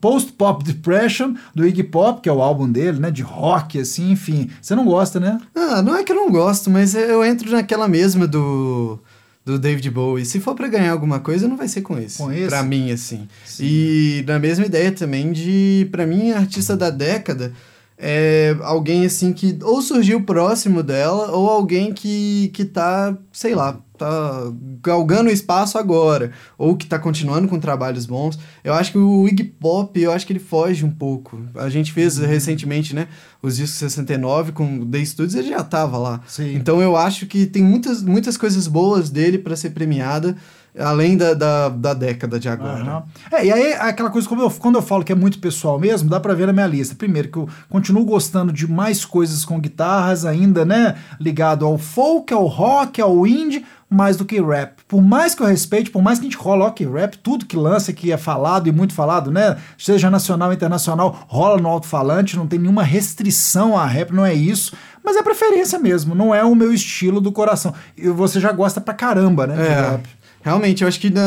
Post 0.00 0.32
Pop 0.32 0.64
Depression 0.64 1.34
do 1.54 1.64
Iggy 1.64 1.84
Pop, 1.84 2.20
que 2.20 2.28
é 2.28 2.32
o 2.32 2.42
álbum 2.42 2.70
dele, 2.70 2.98
né, 2.98 3.10
de 3.10 3.22
rock 3.22 3.78
assim, 3.78 4.10
enfim. 4.10 4.50
Você 4.60 4.74
não 4.74 4.84
gosta, 4.84 5.20
né? 5.20 5.38
Ah, 5.54 5.80
não 5.80 5.96
é 5.96 6.02
que 6.02 6.10
eu 6.10 6.16
não 6.16 6.30
gosto, 6.30 6.70
mas 6.70 6.94
eu 6.96 7.24
entro 7.24 7.50
naquela 7.52 7.86
mesma 7.86 8.26
do 8.26 8.98
do 9.44 9.58
David 9.58 9.90
Bowie. 9.90 10.24
Se 10.24 10.40
for 10.40 10.54
para 10.54 10.68
ganhar 10.68 10.90
alguma 10.90 11.20
coisa, 11.20 11.46
não 11.46 11.56
vai 11.56 11.68
ser 11.68 11.82
com 11.82 11.98
esse. 11.98 12.18
Com 12.18 12.32
esse? 12.32 12.48
Pra 12.48 12.62
mim, 12.62 12.90
assim. 12.90 13.28
Sim. 13.44 13.64
E 13.64 14.24
na 14.26 14.38
mesma 14.38 14.64
ideia 14.64 14.90
também 14.90 15.32
de, 15.32 15.86
para 15.92 16.06
mim, 16.06 16.32
artista 16.32 16.74
da 16.74 16.88
década 16.88 17.52
é 17.96 18.56
alguém 18.62 19.06
assim 19.06 19.32
que 19.32 19.58
ou 19.62 19.80
surgiu 19.80 20.22
próximo 20.22 20.82
dela 20.82 21.30
ou 21.30 21.48
alguém 21.48 21.92
que, 21.92 22.50
que 22.52 22.64
tá, 22.64 23.16
sei 23.32 23.54
lá, 23.54 23.78
tá 23.96 24.52
galgando 24.82 25.30
espaço 25.30 25.78
agora 25.78 26.32
ou 26.58 26.76
que 26.76 26.86
tá 26.86 26.98
continuando 26.98 27.46
com 27.46 27.60
trabalhos 27.60 28.04
bons. 28.04 28.38
Eu 28.64 28.74
acho 28.74 28.92
que 28.92 28.98
o 28.98 29.28
Iggy 29.28 29.44
Pop, 29.44 29.98
eu 30.00 30.12
acho 30.12 30.26
que 30.26 30.32
ele 30.32 30.40
foge 30.40 30.84
um 30.84 30.90
pouco. 30.90 31.40
A 31.54 31.68
gente 31.68 31.92
fez 31.92 32.18
uhum. 32.18 32.26
recentemente, 32.26 32.94
né, 32.94 33.06
os 33.40 33.56
discos 33.56 33.78
69 33.78 34.52
com 34.52 34.84
The 34.90 35.04
Studios, 35.04 35.36
ele 35.36 35.48
já 35.48 35.62
tava 35.62 35.96
lá. 35.96 36.20
Sim. 36.26 36.54
Então 36.54 36.82
eu 36.82 36.96
acho 36.96 37.26
que 37.26 37.46
tem 37.46 37.62
muitas 37.62 38.02
muitas 38.02 38.36
coisas 38.36 38.66
boas 38.66 39.08
dele 39.08 39.38
para 39.38 39.54
ser 39.54 39.70
premiada 39.70 40.36
além 40.78 41.16
da, 41.16 41.34
da, 41.34 41.68
da, 41.68 41.94
década 41.94 42.38
de 42.38 42.48
agora. 42.48 42.96
Uhum. 42.96 43.02
É, 43.30 43.46
e 43.46 43.52
aí 43.52 43.72
aquela 43.74 44.10
coisa, 44.10 44.28
quando 44.28 44.42
eu, 44.42 44.50
quando 44.50 44.74
eu 44.76 44.82
falo 44.82 45.04
que 45.04 45.12
é 45.12 45.14
muito 45.14 45.38
pessoal 45.38 45.78
mesmo, 45.78 46.08
dá 46.08 46.18
pra 46.18 46.34
ver 46.34 46.46
na 46.46 46.52
minha 46.52 46.66
lista. 46.66 46.94
Primeiro, 46.94 47.28
que 47.28 47.38
eu 47.38 47.48
continuo 47.68 48.04
gostando 48.04 48.52
de 48.52 48.66
mais 48.66 49.04
coisas 49.04 49.44
com 49.44 49.60
guitarras, 49.60 50.24
ainda, 50.24 50.64
né? 50.64 50.96
Ligado 51.20 51.64
ao 51.64 51.78
folk, 51.78 52.32
ao 52.34 52.46
rock, 52.46 53.00
ao 53.00 53.26
indie, 53.26 53.64
mais 53.88 54.16
do 54.16 54.24
que 54.24 54.40
rap. 54.40 54.82
Por 54.88 55.00
mais 55.00 55.34
que 55.34 55.42
eu 55.42 55.46
respeite, 55.46 55.90
por 55.90 56.02
mais 56.02 56.18
que 56.18 56.26
a 56.26 56.28
gente 56.28 56.38
coloque 56.38 56.84
rap, 56.84 57.16
tudo 57.18 57.46
que 57.46 57.56
lança, 57.56 57.92
que 57.92 58.10
é 58.10 58.16
falado 58.16 58.68
e 58.68 58.72
muito 58.72 58.92
falado, 58.92 59.30
né? 59.30 59.56
Seja 59.78 60.10
nacional 60.10 60.52
internacional, 60.52 61.24
rola 61.28 61.60
no 61.60 61.68
alto-falante, 61.68 62.36
não 62.36 62.48
tem 62.48 62.58
nenhuma 62.58 62.82
restrição 62.82 63.78
a 63.78 63.86
rap, 63.86 64.12
não 64.12 64.26
é 64.26 64.34
isso. 64.34 64.74
Mas 65.04 65.16
é 65.16 65.22
preferência 65.22 65.78
mesmo, 65.78 66.14
não 66.14 66.34
é 66.34 66.42
o 66.42 66.54
meu 66.54 66.72
estilo 66.72 67.20
do 67.20 67.30
coração. 67.30 67.72
E 67.96 68.08
você 68.08 68.40
já 68.40 68.50
gosta 68.50 68.80
pra 68.80 68.94
caramba, 68.94 69.46
né? 69.46 69.54
É. 69.62 70.23
Realmente, 70.44 70.82
eu 70.82 70.88
acho 70.88 71.00
que 71.00 71.08
na, 71.08 71.20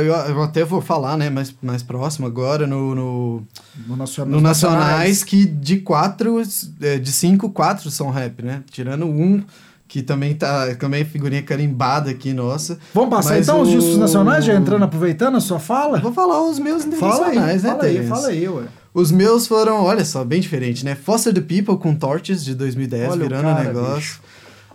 eu, 0.00 0.12
eu 0.14 0.42
até 0.42 0.62
vou 0.62 0.82
falar, 0.82 1.16
né, 1.16 1.30
mais, 1.30 1.54
mais 1.62 1.82
próximo 1.82 2.26
agora, 2.26 2.66
no, 2.66 2.94
no, 2.94 3.42
No, 3.86 3.96
nacional, 3.96 4.30
no 4.34 4.40
Nacionais, 4.42 5.24
que 5.24 5.46
de 5.46 5.78
quatro, 5.78 6.40
é, 6.82 6.98
de 6.98 7.10
cinco, 7.10 7.48
quatro 7.48 7.90
são 7.90 8.10
rap, 8.10 8.42
né? 8.42 8.62
Tirando 8.70 9.06
um 9.06 9.42
que 9.88 10.02
também 10.02 10.34
tá, 10.34 10.74
também 10.74 11.00
é 11.00 11.04
figurinha 11.06 11.42
carimbada 11.42 12.10
aqui, 12.10 12.34
nossa. 12.34 12.78
Vamos 12.92 13.08
passar 13.08 13.30
Mas 13.36 13.48
então 13.48 13.62
os 13.62 13.70
o- 13.70 13.72
discos 13.72 13.96
nacionais, 13.96 14.44
já 14.44 14.54
entrando, 14.54 14.82
aproveitando 14.84 15.36
a 15.38 15.40
sua 15.40 15.58
fala? 15.58 15.98
Vou 15.98 16.12
falar 16.12 16.42
os 16.46 16.58
meus 16.58 16.84
Fala 16.84 17.28
aí, 17.28 17.38
internacionais, 17.38 17.62
né, 17.62 17.70
fala 17.70 17.84
aí, 17.84 18.06
fala 18.06 18.28
aí, 18.28 18.48
ué. 18.50 18.64
Os 18.92 19.10
meus 19.10 19.46
foram, 19.46 19.82
olha 19.84 20.04
só, 20.04 20.24
bem 20.24 20.40
diferente, 20.40 20.84
né? 20.84 20.94
Foster 20.94 21.32
the 21.32 21.40
People 21.40 21.78
com 21.78 21.94
Torches 21.94 22.44
de 22.44 22.54
2010, 22.54 23.12
Olha 23.12 23.14
o 23.24 23.28
virando 23.28 23.42
cara, 23.44 23.60
o 23.60 23.64
negócio. 23.64 23.94
bicho. 23.96 24.20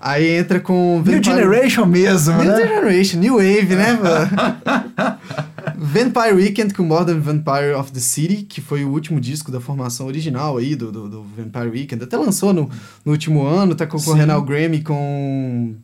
Aí 0.06 0.32
entra 0.32 0.60
com 0.60 1.02
New 1.02 1.24
Generation 1.24 1.86
mesmo, 1.86 2.36
New 2.36 2.52
né? 2.52 2.58
Generation, 2.58 3.20
New 3.20 3.36
Wave, 3.36 3.74
né? 3.74 3.94
mano? 3.94 5.18
Vampire 5.80 6.34
Weekend 6.34 6.74
com 6.74 6.84
Modern 6.84 7.22
Vampire 7.22 7.72
of 7.74 7.90
the 7.94 8.02
City, 8.02 8.44
que 8.44 8.60
foi 8.60 8.84
o 8.84 8.90
último 8.90 9.18
disco 9.22 9.50
da 9.50 9.62
formação 9.62 10.06
original 10.06 10.58
aí 10.58 10.76
do, 10.76 10.92
do, 10.92 11.08
do 11.08 11.24
Vampire 11.24 11.70
Weekend. 11.70 12.04
Até 12.04 12.18
lançou 12.18 12.52
no, 12.52 12.70
no 13.06 13.14
último 13.14 13.46
ano, 13.46 13.76
tá 13.76 13.88
concorrendo 13.88 14.28
Sim. 14.28 14.36
ao 14.36 14.42
Grammy 14.42 14.82
com. 14.82 15.76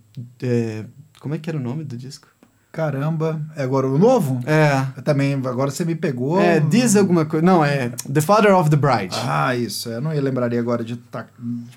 é, 0.44 0.84
como 1.22 1.36
é 1.36 1.38
que 1.38 1.50
era 1.50 1.58
o 1.58 1.62
nome 1.62 1.86
do 1.86 1.96
disco? 1.96 2.28
Caramba. 2.80 3.42
É 3.58 3.64
agora 3.64 3.86
o 3.88 3.98
novo? 3.98 4.40
É. 4.46 5.02
Também, 5.02 5.34
agora 5.34 5.70
você 5.70 5.84
me 5.84 5.96
pegou. 5.96 6.40
É, 6.40 6.62
This 6.62 6.96
alguma 6.96 7.26
coisa. 7.26 7.46
Não, 7.46 7.64
é 7.64 7.90
The 8.12 8.22
Father 8.22 8.56
of 8.56 8.70
the 8.70 8.78
Bride. 8.78 9.14
Ah, 9.22 9.54
isso. 9.54 9.90
Eu 9.90 10.00
não 10.00 10.14
ia 10.14 10.22
lembraria 10.22 10.62
agora 10.62 10.82
de 10.82 10.96
tá, 10.96 11.26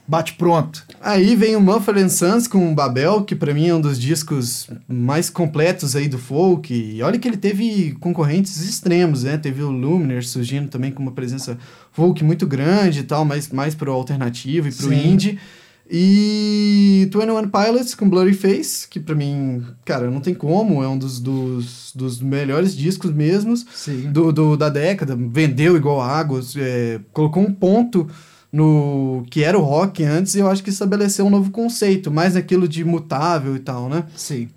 bate 0.06 0.34
pronto. 0.34 0.84
Aí 1.00 1.34
vem 1.34 1.56
o 1.56 1.60
Mumford 1.60 2.08
Sons 2.08 2.46
com 2.46 2.72
Babel, 2.72 3.24
que 3.24 3.34
pra 3.34 3.52
mim 3.52 3.66
é 3.66 3.74
um 3.74 3.80
dos 3.80 3.98
discos 3.98 4.70
mais 4.86 5.28
completos 5.28 5.96
aí 5.96 6.06
do 6.06 6.18
folk. 6.18 6.72
E 6.72 7.02
olha 7.02 7.18
que 7.18 7.26
ele 7.26 7.36
teve 7.36 7.96
concorrentes 7.98 8.62
extremos, 8.62 9.24
né? 9.24 9.36
Teve 9.36 9.60
o 9.60 9.70
Luminar 9.72 10.22
surgindo 10.22 10.68
também 10.68 10.92
com 10.92 11.02
uma 11.02 11.12
presença 11.12 11.58
folk 11.90 12.22
muito 12.22 12.46
grande 12.46 13.00
e 13.00 13.02
tal, 13.02 13.24
mais, 13.24 13.48
mais 13.48 13.74
pro 13.74 13.90
alternativo 13.90 14.68
e 14.68 14.72
pro 14.72 14.88
Sim. 14.88 15.08
indie. 15.08 15.40
E 15.90 17.08
21 17.12 17.48
Pilots 17.50 17.94
com 17.94 18.08
Blurry 18.08 18.32
Face, 18.34 18.88
que 18.88 18.98
pra 18.98 19.14
mim, 19.14 19.62
cara, 19.84 20.10
não 20.10 20.20
tem 20.20 20.32
como, 20.34 20.82
é 20.82 20.88
um 20.88 20.96
dos, 20.96 21.20
dos, 21.20 21.92
dos 21.94 22.20
melhores 22.20 22.74
discos 22.76 23.10
mesmos 23.12 23.64
do, 24.10 24.32
do- 24.32 24.56
da 24.56 24.68
década, 24.68 25.14
vendeu 25.16 25.76
igual 25.76 26.00
água, 26.00 26.40
é, 26.56 27.00
colocou 27.12 27.42
um 27.42 27.52
ponto 27.52 28.08
no 28.50 29.24
que 29.30 29.42
era 29.42 29.58
o 29.58 29.62
rock 29.62 30.04
antes 30.04 30.34
e 30.34 30.38
eu 30.38 30.48
acho 30.50 30.62
que 30.62 30.70
estabeleceu 30.70 31.26
um 31.26 31.30
novo 31.30 31.50
conceito, 31.50 32.10
mais 32.10 32.34
naquilo 32.34 32.68
de 32.68 32.84
mutável 32.84 33.56
e 33.56 33.60
tal, 33.60 33.88
né? 33.88 34.04
Sim. 34.16 34.48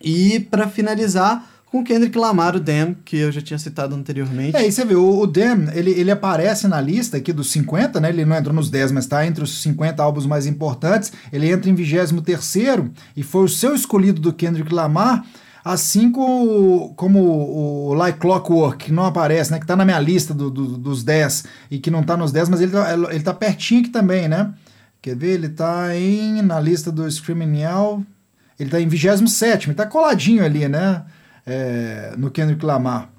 E 0.00 0.40
pra 0.40 0.68
finalizar, 0.68 1.46
com 1.74 1.82
Kendrick 1.82 2.16
Lamar, 2.16 2.54
o 2.54 2.60
Damn, 2.60 2.94
que 3.04 3.16
eu 3.16 3.32
já 3.32 3.40
tinha 3.40 3.58
citado 3.58 3.96
anteriormente. 3.96 4.56
É, 4.56 4.64
e 4.64 4.70
você 4.70 4.84
vê, 4.84 4.94
o, 4.94 5.24
o 5.24 5.32
ele, 5.74 5.90
ele 5.90 6.08
aparece 6.08 6.68
na 6.68 6.80
lista 6.80 7.16
aqui 7.16 7.32
dos 7.32 7.50
50, 7.50 7.98
né? 8.00 8.10
Ele 8.10 8.24
não 8.24 8.36
entrou 8.36 8.54
nos 8.54 8.70
10, 8.70 8.92
mas 8.92 9.06
tá 9.08 9.26
entre 9.26 9.42
os 9.42 9.60
50 9.60 10.00
álbuns 10.00 10.24
mais 10.24 10.46
importantes. 10.46 11.12
Ele 11.32 11.50
entra 11.50 11.68
em 11.68 11.74
23 11.74 12.12
e 13.16 13.24
foi 13.24 13.42
o 13.42 13.48
seu 13.48 13.74
escolhido 13.74 14.20
do 14.20 14.32
Kendrick 14.32 14.72
Lamar, 14.72 15.26
assim 15.64 16.12
como, 16.12 16.94
como 16.94 17.18
o 17.18 17.92
Like 17.94 18.20
Clockwork, 18.20 18.84
que 18.84 18.92
não 18.92 19.04
aparece, 19.04 19.50
né? 19.50 19.58
Que 19.58 19.66
tá 19.66 19.74
na 19.74 19.84
minha 19.84 19.98
lista 19.98 20.32
do- 20.32 20.52
do- 20.52 20.78
dos 20.78 21.02
10 21.02 21.42
e 21.72 21.80
que 21.80 21.90
não 21.90 22.04
tá 22.04 22.16
nos 22.16 22.30
10, 22.30 22.50
mas 22.50 22.60
ele 22.60 22.70
tá, 22.70 22.92
ele 22.92 23.24
tá 23.24 23.34
pertinho 23.34 23.80
aqui 23.80 23.90
também, 23.90 24.28
né? 24.28 24.54
Quer 25.02 25.16
ver? 25.16 25.32
Ele 25.32 25.48
tá 25.48 25.92
em, 25.96 26.40
na 26.40 26.60
lista 26.60 26.92
do 26.92 27.10
Screaming 27.10 27.64
ele 28.60 28.70
tá 28.70 28.80
em 28.80 28.86
27, 28.86 29.66
ele 29.66 29.74
tá 29.74 29.86
coladinho 29.86 30.44
ali, 30.44 30.68
né? 30.68 31.02
É, 31.46 32.14
no 32.16 32.30
Kendrick 32.30 32.64
Lamar. 32.64 33.10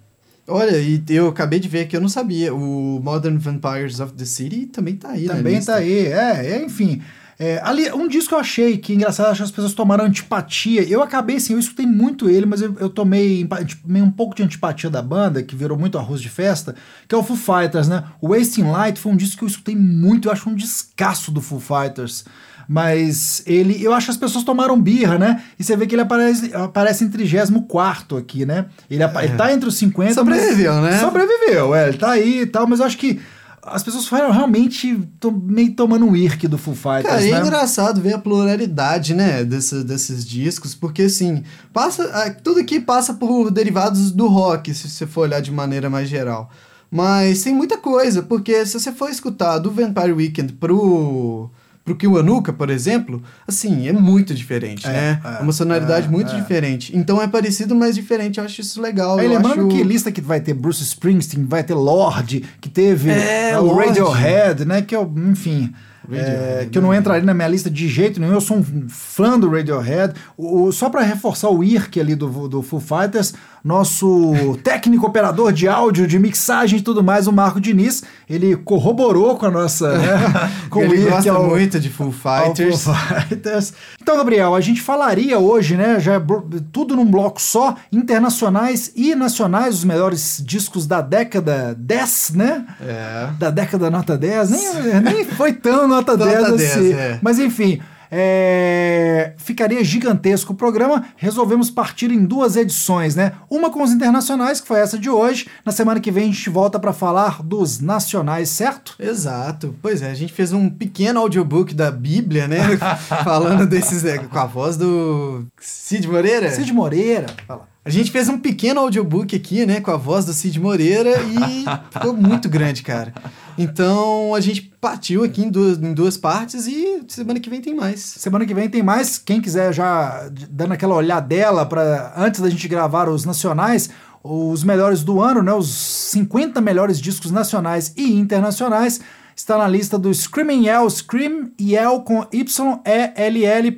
Olha, 0.48 0.78
e 0.78 1.04
eu 1.10 1.28
acabei 1.28 1.60
de 1.60 1.68
ver 1.68 1.88
que 1.88 1.98
eu 1.98 2.02
não 2.02 2.10
sabia, 2.10 2.54
o 2.54 3.00
Modern 3.04 3.38
Vampires 3.38 4.00
of 4.00 4.14
the 4.14 4.26
City 4.26 4.68
também 4.68 4.96
tá 4.96 5.10
aí 5.10 5.26
Também 5.26 5.60
tá 5.60 5.76
aí, 5.76 6.06
é, 6.08 6.54
é, 6.54 6.64
enfim. 6.64 7.02
É, 7.38 7.60
ali, 7.64 7.92
um 7.92 8.08
disco 8.08 8.30
que 8.30 8.36
eu 8.36 8.40
achei 8.40 8.78
que 8.78 8.94
engraçado, 8.94 9.28
acho 9.28 9.40
que 9.40 9.44
as 9.44 9.52
pessoas 9.52 9.74
tomaram 9.74 10.06
antipatia. 10.06 10.84
Eu 10.84 11.04
acabei 11.04 11.36
assim, 11.36 11.54
eu 11.54 11.60
escutei 11.60 11.86
muito 11.86 12.30
ele, 12.30 12.46
mas 12.46 12.62
eu, 12.62 12.74
eu 12.80 12.90
tomei 12.90 13.48
meio 13.84 14.06
um 14.06 14.12
pouco 14.12 14.36
de 14.36 14.44
antipatia 14.44 14.90
da 14.90 15.02
banda, 15.02 15.44
que 15.44 15.56
virou 15.56 15.78
muito 15.78 15.98
arroz 15.98 16.22
de 16.22 16.30
festa, 16.30 16.76
que 17.08 17.14
é 17.14 17.18
o 17.18 17.24
Foo 17.24 17.36
Fighters, 17.36 17.90
né? 17.90 18.06
O 18.22 18.30
Wasting 18.30 18.64
Light 18.64 19.00
foi 19.00 19.12
um 19.12 19.18
disco 19.18 19.40
que 19.40 19.44
eu 19.44 19.50
escutei 19.50 19.76
muito, 19.76 20.28
eu 20.28 20.32
acho 20.32 20.50
um 20.50 20.56
descasso 20.56 21.30
do 21.30 21.42
Foo 21.42 21.60
Fighters. 21.60 22.24
Mas 22.68 23.44
ele, 23.46 23.82
eu 23.84 23.94
acho 23.94 24.08
que 24.08 24.12
as 24.12 24.18
pessoas 24.18 24.44
tomaram 24.44 24.80
birra, 24.82 25.18
né? 25.18 25.44
E 25.60 25.64
você 25.64 25.76
vê 25.76 25.86
que 25.88 25.96
ele 25.96 26.02
aparece, 26.02 26.52
aparece 26.54 27.04
em 27.04 27.10
34 27.10 28.18
aqui, 28.18 28.46
né? 28.46 28.66
Ele, 28.90 29.04
apa- 29.04 29.24
ele 29.24 29.36
tá 29.36 29.54
entre 29.54 29.68
os 29.70 29.76
50. 29.78 30.24
mas- 30.24 30.38
Sobreviveu, 30.42 30.82
né? 30.82 31.00
Sobreviveu, 31.00 31.76
é, 31.76 31.90
ele 31.90 31.98
tá 31.98 32.12
aí 32.12 32.42
e 32.42 32.46
tal, 32.46 32.68
mas 32.68 32.80
eu 32.80 32.86
acho 32.86 32.98
que 32.98 33.20
as 33.68 33.82
pessoas 33.82 34.08
foram 34.08 34.30
realmente 34.32 34.96
to- 35.20 35.32
meio 35.32 35.72
tomando 35.74 36.06
um 36.06 36.16
irque 36.16 36.48
do 36.48 36.56
Foo 36.58 36.76
Fighters, 36.76 37.06
Cara, 37.08 37.26
é 37.26 37.32
né? 37.32 37.42
engraçado 37.42 38.00
ver 38.00 38.14
a 38.14 38.20
pluralidade, 38.20 39.16
né, 39.16 39.44
desse, 39.44 39.84
desses 39.84 40.24
discos, 40.24 40.76
porque 40.76 41.04
assim, 41.04 41.44
passa, 41.74 42.30
tudo 42.44 42.60
aqui 42.60 42.80
passa 42.80 43.14
por 43.16 43.50
derivados 43.50 44.12
do 44.12 44.28
rock, 44.28 44.72
se 44.74 44.88
você 44.88 45.08
for 45.08 45.22
olhar 45.22 45.40
de 45.42 45.52
maneira 45.52 45.90
mais 45.90 46.08
geral. 46.08 46.50
Mas 46.92 47.42
tem 47.42 47.54
muita 47.56 47.76
coisa, 47.78 48.22
porque 48.22 48.66
se 48.68 48.80
você 48.80 48.92
for 48.92 49.10
escutar 49.10 49.58
do 49.58 49.72
Vampire 49.72 50.14
Weekend 50.14 50.54
pro 50.54 51.50
pro 51.86 51.96
Kiwanuka, 51.96 52.52
por 52.52 52.70
exemplo, 52.72 53.22
assim, 53.48 53.88
é 53.88 53.94
muito 53.94 54.34
diferente, 54.34 54.86
É, 54.88 54.92
né? 54.92 55.22
é, 55.24 55.28
É 55.38 55.42
uma 55.44 55.54
sonoridade 55.54 56.08
é, 56.08 56.10
muito 56.10 56.32
é. 56.34 56.36
diferente. 56.36 56.98
Então 56.98 57.22
é 57.22 57.28
parecido, 57.28 57.76
mas 57.76 57.94
diferente. 57.96 58.40
Eu 58.40 58.44
acho 58.44 58.60
isso 58.60 58.82
legal. 58.82 59.20
Aí 59.20 59.28
lembrando 59.28 59.68
acho... 59.68 59.78
que 59.78 59.84
lista 59.84 60.12
que 60.12 60.20
vai 60.20 60.42
ter 60.42 60.56
Bruce 60.56 60.82
Springsteen, 60.84 61.46
vai 61.46 61.64
ter 61.64 61.76
Lorde, 61.76 62.44
que 62.60 62.68
teve 62.70 63.12
É, 63.12 63.58
o 63.60 63.66
Lorde. 63.66 63.88
Radiohead, 64.00 64.66
né? 64.66 64.82
Que 64.82 64.96
eu, 64.96 65.10
enfim. 65.32 65.72
é, 66.12 66.68
que 66.72 66.78
eu 66.78 66.82
não 66.82 66.90
né? 66.90 66.98
entraria 66.98 67.24
na 67.26 67.34
minha 67.34 67.48
lista 67.48 67.70
de 67.70 67.88
jeito 67.88 68.20
nenhum, 68.20 68.34
eu 68.34 68.42
sou 68.42 68.58
um 68.58 68.90
fã 68.90 69.40
do 69.40 69.50
Radiohead. 69.50 70.14
O, 70.36 70.64
o- 70.64 70.72
só 70.72 70.90
para 70.90 71.02
reforçar 71.02 71.50
o 71.50 71.64
IRC 71.64 72.00
ali 72.00 72.16
do, 72.16 72.48
do 72.48 72.62
Foo 72.62 72.80
Fighters, 72.80 73.34
nosso 73.66 74.56
técnico 74.64 75.08
operador 75.08 75.52
de 75.52 75.68
áudio, 75.68 76.06
de 76.06 76.20
mixagem 76.20 76.78
e 76.78 76.82
tudo 76.84 77.04
mais, 77.04 77.26
o 77.26 77.32
Marco 77.32 77.60
Diniz, 77.60 78.04
ele 78.30 78.56
corroborou 78.56 79.36
com 79.38 79.48
a 79.48 79.52
nossa. 79.52 79.98
Né, 79.98 80.08
com 80.70 80.84
Ele 80.84 81.04
o 81.06 81.10
gosta 81.10 81.32
ao- 81.32 81.48
muito 81.48 81.80
de 81.80 81.92
ao 82.00 82.12
Fighters. 82.12 82.84
Foo 82.84 82.94
Fighters. 82.94 83.74
Então, 84.00 84.16
Gabriel, 84.18 84.54
a 84.54 84.62
gente 84.62 84.82
falaria 84.82 85.40
hoje, 85.40 85.76
né? 85.76 86.00
Já 86.00 86.20
bro- 86.20 86.48
tudo 86.72 86.96
num 86.96 87.06
bloco 87.06 87.42
só, 87.42 87.76
internacionais 87.92 88.92
e 88.96 89.16
nacionais, 89.16 89.76
os 89.76 89.84
melhores 89.84 90.44
discos 90.46 90.86
da 90.86 91.02
década 91.02 91.76
10, 91.78 92.32
né? 92.36 92.66
É. 92.80 93.30
Da 93.40 93.50
década 93.50 93.90
nota 93.90 94.16
10, 94.16 94.50
nem, 94.52 95.02
nem 95.02 95.26
foi 95.26 95.54
tão 95.54 95.88
nota 95.88 96.16
10 96.16 96.40
Nota 96.42 96.54
assim. 96.56 96.66
10, 96.66 96.92
é. 96.92 97.20
Mas 97.22 97.40
enfim. 97.40 97.80
É, 98.12 99.34
ficaria 99.38 99.84
gigantesco 99.84 100.54
o 100.54 100.56
programa. 100.56 101.06
Resolvemos 101.16 101.70
partir 101.70 102.12
em 102.12 102.26
duas 102.26 102.56
edições, 102.56 103.16
né? 103.16 103.34
Uma 103.50 103.70
com 103.70 103.84
os 103.84 103.92
internacionais, 103.92 104.62
que 104.62 104.68
foi 104.68 104.80
essa 104.80 104.98
de 104.98 105.10
hoje. 105.10 105.48
Na 105.66 105.72
semana 105.72 106.00
que 106.00 106.12
vem 106.12 106.24
a 106.24 106.28
gente 106.28 106.50
volta 106.50 106.80
para 106.80 106.94
falar 106.94 107.42
dos 107.44 107.80
nacionais, 107.80 108.50
certo? 108.50 108.96
Exato. 109.00 109.76
Pois 109.82 110.02
é, 110.02 110.12
a 110.12 110.16
gente 110.16 110.34
fez 110.34 110.54
um 110.54 110.70
pequeno 110.70 111.20
audiobook 111.20 111.74
da 111.74 111.92
Bíblia, 111.92 112.48
né? 112.48 112.78
Falando 113.24 113.66
desses. 113.66 114.04
né, 114.04 114.18
com 114.18 114.40
a 114.40 114.46
voz 114.46 114.78
do 114.78 115.46
Cid 115.60 116.08
Moreira. 116.08 116.52
Cid 116.52 116.72
Moreira. 116.74 117.28
Fala. 117.48 117.75
A 117.86 117.90
gente 117.92 118.10
fez 118.10 118.28
um 118.28 118.40
pequeno 118.40 118.80
audiobook 118.80 119.36
aqui, 119.36 119.64
né? 119.64 119.80
Com 119.80 119.92
a 119.92 119.96
voz 119.96 120.26
do 120.26 120.34
Cid 120.34 120.60
Moreira 120.60 121.22
e 121.22 121.66
ficou 121.94 122.14
muito 122.16 122.50
grande, 122.50 122.82
cara. 122.82 123.14
Então 123.56 124.34
a 124.34 124.42
gente 124.42 124.64
partiu 124.82 125.24
aqui 125.24 125.44
em 125.44 125.52
duas, 125.52 125.78
em 125.78 125.94
duas 125.94 126.18
partes 126.18 126.66
e 126.66 127.04
semana 127.08 127.40
que 127.40 127.48
vem 127.48 127.62
tem 127.62 127.76
mais. 127.76 128.00
Semana 128.00 128.44
que 128.44 128.56
vem 128.56 128.68
tem 128.68 128.82
mais. 128.82 129.20
Quem 129.20 129.40
quiser 129.40 129.72
já 129.72 130.28
dando 130.50 130.74
aquela 130.74 130.96
olhadela 130.96 131.64
para 131.64 132.12
antes 132.18 132.42
da 132.42 132.50
gente 132.50 132.68
gravar 132.68 133.08
os 133.08 133.24
nacionais, 133.24 133.92
os 134.24 134.64
melhores 134.64 135.04
do 135.04 135.22
ano, 135.22 135.44
né? 135.44 135.54
Os 135.54 135.70
50 135.70 136.60
melhores 136.62 137.00
discos 137.00 137.30
nacionais 137.30 137.94
e 137.96 138.16
internacionais. 138.16 139.00
Está 139.36 139.60
na 139.60 139.68
lista 139.68 140.00
do 140.00 140.12
Screaming 140.12 140.66
Yell, 140.66 140.90
Scream 140.90 141.52
Yell 141.62 142.02
com 142.02 142.26
YELL.com.br. 142.34 143.76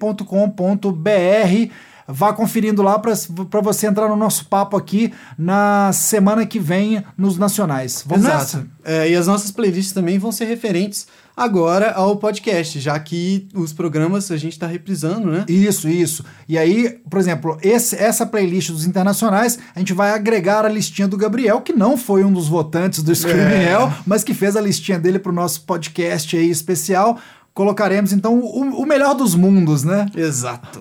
Vá 2.07 2.31
conferindo 2.33 2.81
lá 2.81 2.97
para 2.99 3.61
você 3.61 3.87
entrar 3.87 4.07
no 4.07 4.15
nosso 4.15 4.45
papo 4.45 4.77
aqui 4.77 5.13
na 5.37 5.91
semana 5.93 6.45
que 6.45 6.59
vem 6.59 7.03
nos 7.17 7.37
nacionais. 7.37 8.03
Vamos 8.05 8.23
nessa? 8.25 8.65
É, 8.83 9.09
e 9.09 9.15
as 9.15 9.27
nossas 9.27 9.51
playlists 9.51 9.91
também 9.93 10.17
vão 10.17 10.31
ser 10.31 10.45
referentes 10.45 11.07
agora 11.35 11.91
ao 11.91 12.15
podcast, 12.15 12.79
já 12.79 12.97
que 12.99 13.47
os 13.53 13.71
programas 13.71 14.31
a 14.31 14.37
gente 14.37 14.53
está 14.53 14.65
reprisando, 14.65 15.29
né? 15.29 15.45
Isso, 15.47 15.87
isso. 15.87 16.23
E 16.49 16.57
aí, 16.57 16.97
por 17.09 17.19
exemplo, 17.19 17.57
esse- 17.61 17.95
essa 17.95 18.25
playlist 18.25 18.71
dos 18.71 18.85
internacionais, 18.87 19.59
a 19.75 19.79
gente 19.79 19.93
vai 19.93 20.11
agregar 20.11 20.65
a 20.65 20.69
listinha 20.69 21.07
do 21.07 21.15
Gabriel, 21.17 21.61
que 21.61 21.73
não 21.73 21.95
foi 21.95 22.23
um 22.23 22.31
dos 22.31 22.47
votantes 22.47 23.03
do 23.03 23.13
Screaming 23.13 23.53
É. 23.65 23.71
Hell, 23.71 23.91
mas 24.05 24.23
que 24.23 24.33
fez 24.33 24.55
a 24.55 24.61
listinha 24.61 24.97
dele 24.97 25.19
pro 25.19 25.31
nosso 25.31 25.61
podcast 25.61 26.35
aí 26.35 26.49
especial. 26.49 27.19
Colocaremos, 27.57 28.13
então, 28.13 28.35
o, 28.37 28.83
o 28.83 28.85
melhor 28.85 29.15
dos 29.15 29.33
mundos, 29.33 29.83
né? 29.83 30.05
Exato. 30.15 30.79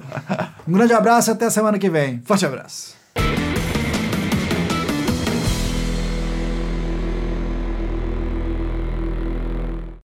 Um 0.69 0.73
grande 0.73 0.93
abraço 0.93 1.31
e 1.31 1.33
até 1.33 1.47
a 1.47 1.51
semana 1.51 1.79
que 1.79 1.89
vem. 1.89 2.21
Forte 2.23 2.45
abraço. 2.45 2.96